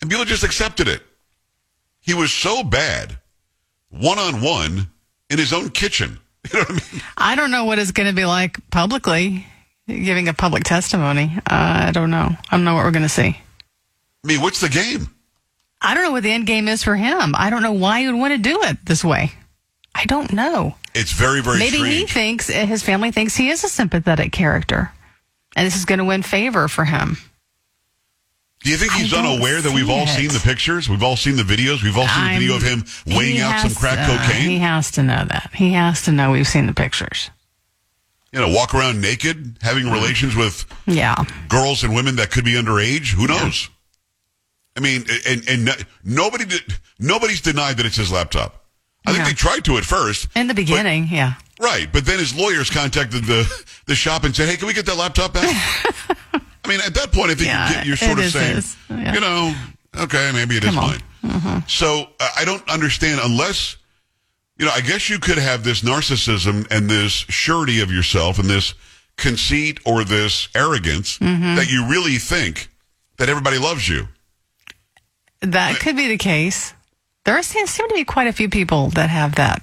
And 0.00 0.10
people 0.10 0.24
just 0.24 0.44
accepted 0.44 0.86
it. 0.86 1.02
He 2.00 2.14
was 2.14 2.32
so 2.32 2.62
bad, 2.62 3.18
one 3.90 4.18
on 4.18 4.40
one, 4.40 4.88
in 5.28 5.38
his 5.38 5.52
own 5.52 5.70
kitchen. 5.70 6.18
You 6.52 6.60
know 6.60 6.64
what 6.66 6.70
I 6.70 6.94
mean? 6.94 7.02
I 7.18 7.34
don't 7.34 7.50
know 7.50 7.64
what 7.64 7.78
it's 7.78 7.90
going 7.90 8.08
to 8.08 8.14
be 8.14 8.24
like 8.24 8.58
publicly, 8.70 9.44
giving 9.88 10.28
a 10.28 10.34
public 10.34 10.62
testimony. 10.64 11.32
Uh, 11.38 11.86
I 11.88 11.90
don't 11.92 12.10
know. 12.10 12.28
I 12.30 12.56
don't 12.56 12.64
know 12.64 12.74
what 12.74 12.84
we're 12.84 12.90
going 12.92 13.02
to 13.02 13.08
see. 13.08 13.36
I 14.24 14.26
mean, 14.26 14.40
what's 14.40 14.60
the 14.60 14.68
game? 14.68 15.08
I 15.80 15.94
don't 15.94 16.02
know 16.04 16.10
what 16.12 16.22
the 16.22 16.30
end 16.32 16.46
game 16.46 16.68
is 16.68 16.82
for 16.84 16.94
him. 16.96 17.34
I 17.36 17.50
don't 17.50 17.62
know 17.62 17.72
why 17.72 18.00
he 18.00 18.06
would 18.08 18.16
want 18.18 18.32
to 18.32 18.38
do 18.38 18.62
it 18.64 18.84
this 18.84 19.04
way. 19.04 19.32
I 19.94 20.04
don't 20.04 20.32
know. 20.32 20.74
It's 20.94 21.12
very, 21.12 21.40
very 21.40 21.58
Maybe 21.58 21.78
he 21.78 22.06
thinks, 22.06 22.50
uh, 22.50 22.66
his 22.66 22.82
family 22.82 23.10
thinks 23.12 23.36
he 23.36 23.50
is 23.50 23.64
a 23.64 23.68
sympathetic 23.68 24.32
character. 24.32 24.92
And 25.56 25.66
this 25.66 25.76
is 25.76 25.84
going 25.84 25.98
to 25.98 26.04
win 26.04 26.22
favor 26.22 26.68
for 26.68 26.84
him. 26.84 27.16
Do 28.64 28.70
you 28.70 28.76
think 28.76 28.92
he's 28.92 29.14
unaware 29.14 29.60
that 29.60 29.72
we've 29.72 29.88
all 29.88 30.06
see 30.08 30.22
seen 30.28 30.32
the 30.32 30.40
pictures? 30.40 30.88
We've 30.88 31.02
all 31.02 31.16
seen 31.16 31.36
the 31.36 31.44
videos. 31.44 31.82
We've 31.82 31.96
all 31.96 32.08
seen 32.08 32.24
the 32.24 32.30
I'm- 32.30 32.40
video 32.40 32.56
of 32.56 32.62
him 32.62 32.84
weighing 33.06 33.40
out 33.40 33.60
some 33.60 33.74
crack 33.74 34.04
to- 34.08 34.16
cocaine. 34.18 34.50
He 34.50 34.58
has 34.58 34.90
to 34.92 35.02
know 35.04 35.24
that. 35.28 35.50
He 35.54 35.72
has 35.74 36.02
to 36.02 36.12
know 36.12 36.32
we've 36.32 36.46
seen 36.48 36.66
the 36.66 36.74
pictures. 36.74 37.30
You 38.32 38.38
know, 38.40 38.48
walk 38.48 38.74
around 38.74 39.00
naked, 39.00 39.58
having 39.62 39.84
Mm. 39.84 39.92
relations 39.92 40.34
with 40.34 40.64
Yeah. 40.86 41.14
girls 41.48 41.82
and 41.82 41.94
women 41.94 42.16
that 42.16 42.30
could 42.30 42.44
be 42.44 42.52
underage. 42.52 43.08
Who 43.14 43.26
knows? 43.26 43.68
I 44.76 44.80
mean, 44.80 45.06
and 45.26 45.48
and 45.48 45.86
nobody 46.04 46.44
did, 46.44 46.76
nobody's 46.98 47.40
denied 47.40 47.78
that 47.78 47.86
it's 47.86 47.96
his 47.96 48.10
laptop. 48.12 48.64
I 49.06 49.12
think 49.12 49.22
Yeah. 49.24 49.28
they 49.28 49.34
tried 49.34 49.64
to 49.64 49.78
at 49.78 49.84
first. 49.84 50.28
In 50.36 50.46
the 50.46 50.52
but- 50.54 50.56
beginning, 50.56 51.08
yeah. 51.10 51.34
right? 51.58 51.90
But 51.92 52.04
then 52.04 52.18
his 52.18 52.34
lawyers 52.34 52.70
contacted 52.70 53.24
the 53.24 53.48
the 53.86 53.94
shop 53.96 54.24
and 54.24 54.36
said, 54.36 54.48
"Hey, 54.48 54.56
can 54.56 54.66
we 54.68 54.74
get 54.74 54.86
that 54.86 54.96
laptop 54.96 55.32
back?" 55.32 55.48
I 56.64 56.68
mean, 56.68 56.80
at 56.84 56.94
that 56.94 57.12
point, 57.12 57.30
I 57.30 57.34
think 57.34 57.46
Yeah, 57.48 57.82
you're 57.82 57.96
sort 57.96 58.18
of 58.18 58.26
is 58.26 58.32
saying. 58.34 58.62
Yeah. 58.90 59.14
you 59.14 59.20
know, 59.20 59.54
okay, 59.96 60.30
maybe 60.34 60.58
it 60.58 60.64
is 60.64 60.74
Come. 60.74 60.84
Mm-hmm. 61.24 61.48
mine. 61.48 61.64
So 61.66 62.10
uh, 62.20 62.28
I 62.36 62.44
don't 62.44 62.68
understand 62.68 63.20
unless, 63.24 63.76
you 64.58 64.66
know, 64.66 64.72
I 64.74 64.80
guess 64.80 65.08
you 65.08 65.18
could 65.18 65.38
have 65.38 65.64
this 65.64 65.82
narcissism 65.82 66.66
and 66.70 66.88
this 66.90 67.12
surety 67.12 67.80
of 67.80 67.90
yourself 67.92 68.38
and 68.38 68.48
this 68.48 68.74
conceit 69.16 69.80
or 69.84 70.04
this 70.04 70.48
arrogance 70.54 71.18
Mm-hmm. 71.18 71.56
that 71.56 71.70
you 71.70 71.86
really 71.88 72.18
think 72.18 72.68
that 73.16 73.28
everybody 73.28 73.58
loves 73.58 73.88
you. 73.88 74.08
That 75.40 75.78
could 75.80 75.96
be 75.96 76.08
the 76.08 76.16
case. 76.18 76.74
There 77.24 77.40
seem 77.42 77.66
seem 77.66 77.88
to 77.88 77.94
be 77.94 78.04
quite 78.04 78.26
a 78.26 78.32
few 78.32 78.48
people 78.48 78.88
that 78.90 79.10
have 79.10 79.36
that 79.36 79.62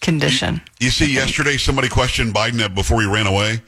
condition. 0.00 0.60
You 0.80 0.90
see, 0.90 1.12
yesterday 1.12 1.56
somebody 1.56 1.88
questioned 1.88 2.34
Biden 2.34 2.74
before 2.74 3.00
he 3.02 3.06
ran 3.06 3.26
away 3.26 3.60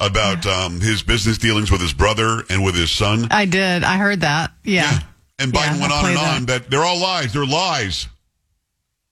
about 0.00 0.44
um, 0.46 0.80
his 0.80 1.02
business 1.02 1.38
dealings 1.38 1.70
with 1.70 1.80
his 1.80 1.92
brother 1.94 2.42
and 2.50 2.64
with 2.64 2.74
his 2.74 2.90
son. 2.90 3.28
I 3.30 3.44
did. 3.46 3.84
I 3.84 3.96
heard 3.98 4.20
that. 4.22 4.50
Yeah. 4.64 4.98
And 5.38 5.54
Yeah, 5.54 5.60
Biden 5.60 5.80
went 5.80 5.92
I'll 5.92 6.04
on 6.04 6.06
and 6.10 6.16
that. 6.16 6.36
on 6.36 6.46
that 6.46 6.70
they're 6.70 6.82
all 6.84 6.98
lies. 7.00 7.32
They're 7.32 7.46
lies. 7.46 8.08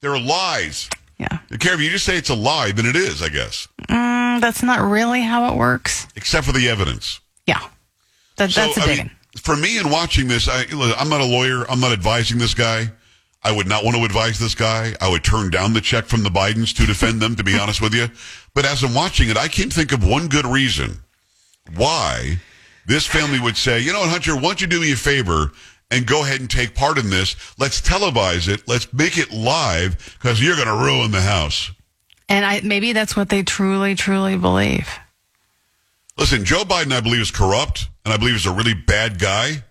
They're 0.05 0.19
lies. 0.19 0.91
Yeah. 1.19 1.39
Care 1.59 1.73
if 1.73 1.81
you 1.81 1.89
just 1.89 2.05
say 2.05 2.19
it's 2.19 2.29
a 2.29 2.35
lie, 2.35 2.73
then 2.73 2.85
it 2.85 2.95
is, 2.95 3.23
I 3.23 3.31
guess. 3.31 3.69
Mm, 3.89 4.41
that's 4.43 4.63
not 4.63 4.81
really 4.81 5.23
how 5.23 5.51
it 5.51 5.57
works. 5.57 6.07
Except 6.15 6.45
for 6.45 6.53
the 6.53 6.69
evidence. 6.69 7.21
Yeah. 7.47 7.61
That, 8.37 8.51
that's 8.51 8.77
a 8.77 8.81
big 8.81 8.99
mean, 8.99 9.11
for 9.41 9.57
me 9.57 9.79
in 9.79 9.91
watching 9.91 10.29
this, 10.29 10.47
I, 10.47 10.65
I'm 10.99 11.09
not 11.09 11.23
a 11.23 11.25
lawyer. 11.25 11.65
I'm 11.71 11.81
not 11.81 11.93
advising 11.93 12.37
this 12.37 12.53
guy. 12.53 12.91
I 13.43 13.51
would 13.51 13.67
not 13.67 13.83
want 13.83 13.97
to 13.97 14.05
advise 14.05 14.39
this 14.39 14.55
guy. 14.55 14.95
I 15.01 15.09
would 15.09 15.25
turn 15.25 15.51
down 15.51 15.73
the 15.73 15.81
check 15.81 16.05
from 16.05 16.23
the 16.23 16.31
Bidens 16.31 16.75
to 16.77 16.87
defend 16.87 17.23
them, 17.23 17.35
to 17.37 17.45
be 17.45 17.59
honest 17.59 17.81
with 17.81 17.95
you. 17.95 18.09
But 18.53 18.67
as 18.67 18.83
I'm 18.83 18.95
watching 18.95 19.31
it, 19.31 19.39
I 19.39 19.49
can't 19.49 19.73
think 19.73 19.93
of 19.93 20.05
one 20.05 20.29
good 20.29 20.47
reason 20.47 20.99
why 21.77 22.39
this 22.87 23.07
family 23.07 23.41
would 23.41 23.57
say, 23.57 23.81
you 23.81 23.93
know 23.93 24.01
what, 24.01 24.11
Hunter, 24.11 24.35
why 24.35 24.43
don't 24.43 24.61
you 24.61 24.67
do 24.67 24.81
me 24.81 24.93
a 24.93 24.97
favor 24.97 25.53
and 25.95 26.07
go 26.07 26.25
ahead 26.25 26.41
and 26.41 26.51
take 26.51 26.75
part 26.75 26.99
in 26.99 27.09
this? 27.09 27.37
Let's 27.59 27.81
televise 27.81 28.49
it. 28.49 28.67
Let's 28.67 28.93
make 28.93 29.17
it 29.17 29.31
live 29.31 30.17
because 30.21 30.43
you're 30.43 30.57
going 30.57 30.69
to 30.69 30.75
ruin 30.75 31.13
the 31.13 31.21
house. 31.21 31.71
And 32.29 32.45
I, 32.45 32.61
maybe 32.63 32.93
that's 32.93 33.17
what 33.17 33.29
they 33.29 33.43
truly, 33.43 33.95
truly 33.95 34.37
believe. 34.37 34.89
Listen, 36.19 36.45
Joe 36.45 36.63
Biden, 36.63 36.93
I 36.93 37.01
believe, 37.01 37.21
is 37.21 37.31
corrupt, 37.31 37.89
and 38.05 38.13
I 38.13 38.17
believe 38.17 38.35
he's 38.35 38.47
a 38.47 38.53
really 38.53 38.75
bad 38.75 39.19
guy. 39.19 39.65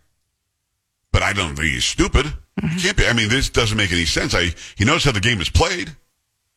But 1.12 1.24
I 1.24 1.34
don't 1.34 1.56
think 1.56 1.68
he's 1.68 1.86
stupid. 1.86 2.26
He 2.62 2.82
can't 2.82 2.98
be. 2.98 3.06
I 3.06 3.14
mean, 3.14 3.30
this 3.30 3.50
doesn't 3.50 3.78
make 3.78 3.92
any 3.92 4.06
sense. 4.06 4.34
I 4.34 4.54
he 4.76 4.86
knows 4.86 5.04
how 5.04 5.12
the 5.12 5.20
game 5.20 5.42
is 5.42 5.50
played. 5.50 5.96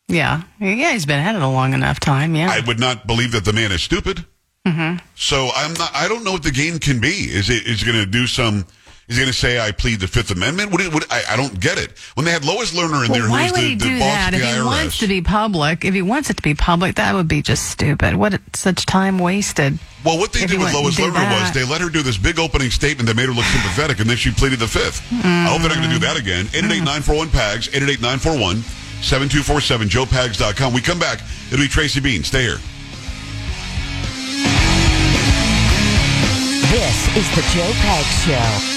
Yeah. 0.09 0.42
Yeah, 0.61 0.92
he's 0.92 1.07
been 1.07 1.18
at 1.18 1.35
it 1.35 1.42
a 1.42 1.48
long 1.48 1.74
enough 1.74 2.00
time. 2.00 2.35
Yeah. 2.35 2.50
I 2.50 2.61
would 2.61 2.79
not 2.79 3.07
believe 3.07 3.33
that 3.33 3.44
the 3.44 3.52
man 3.52 3.72
is 3.72 3.83
stupid. 3.83 4.24
Mm-hmm. 4.66 5.05
So 5.14 5.50
I'm 5.55 5.74
not. 5.74 5.90
I 5.94 6.09
don't 6.09 6.24
know 6.24 6.33
what 6.33 6.42
the 6.42 6.50
game 6.50 6.79
can 6.79 7.00
be. 7.00 7.09
Is 7.09 7.50
it 7.50 7.66
is 7.66 7.83
it 7.83 7.87
going 7.87 7.98
to 7.98 8.07
do 8.07 8.26
some? 8.26 8.66
Is 9.09 9.14
he 9.16 9.23
going 9.23 9.33
to 9.33 9.38
say 9.38 9.61
I 9.61 9.71
plead 9.71 10.01
the 10.01 10.09
Fifth 10.09 10.33
Amendment? 10.33 10.73
What, 10.73 10.83
what, 10.92 11.07
I, 11.12 11.23
I 11.31 11.37
don't 11.37 11.61
get 11.61 11.79
it. 11.79 11.97
When 12.14 12.25
they 12.27 12.33
had 12.33 12.45
Lois 12.45 12.73
Lerner 12.75 13.05
in 13.07 13.12
Well, 13.12 13.21
there, 13.21 13.31
why 13.31 13.45
would 13.53 13.55
the, 13.55 13.61
he 13.69 13.75
do 13.77 13.99
that 14.01 14.35
if 14.35 14.42
he 14.42 14.49
IRS. 14.49 14.64
wants 14.66 14.99
to 14.99 15.07
be 15.07 15.21
public? 15.23 15.85
If 15.85 15.95
he 15.95 16.03
wants 16.03 16.29
it 16.29 16.38
to 16.38 16.42
be 16.42 16.55
public, 16.55 16.97
that 16.97 17.14
would 17.14 17.29
be 17.29 17.40
just 17.40 17.71
stupid. 17.71 18.16
What 18.16 18.40
such 18.57 18.85
time 18.85 19.21
wasted? 19.21 19.79
Well, 20.05 20.19
what 20.19 20.33
they 20.33 20.40
If 20.40 20.51
did 20.51 20.59
with 20.59 20.75
Lois 20.75 20.97
do 20.97 21.05
Lerner 21.05 21.12
that. 21.14 21.40
was 21.40 21.53
they 21.53 21.62
let 21.64 21.81
her 21.83 21.88
do 21.88 22.03
this 22.03 22.16
big 22.19 22.40
opening 22.40 22.69
statement 22.71 23.07
that 23.09 23.14
made 23.14 23.27
her 23.27 23.33
look 23.33 23.45
sympathetic, 23.45 24.01
and 24.01 24.11
then 24.11 24.16
she 24.16 24.33
pleaded 24.33 24.59
the 24.59 24.66
fifth. 24.66 25.01
I 25.12 25.47
hope 25.51 25.61
they're 25.61 25.69
not 25.71 25.79
going 25.79 25.88
to 25.88 25.95
do 25.95 26.01
that 26.01 26.16
again. 26.19 26.47
888-941-PAGS, 26.47 27.69
888-941-7247, 27.69 29.88
joepags.com. 29.88 30.73
We 30.75 30.81
come 30.81 30.99
back. 30.99 31.21
It'll 31.47 31.59
be 31.59 31.69
Tracy 31.69 32.01
Bean. 32.01 32.25
Stay 32.25 32.42
here. 32.42 32.59
This 36.75 37.07
is 37.16 37.31
the 37.37 37.42
Joe 37.55 37.71
Pags 37.87 38.27
Show. 38.27 38.75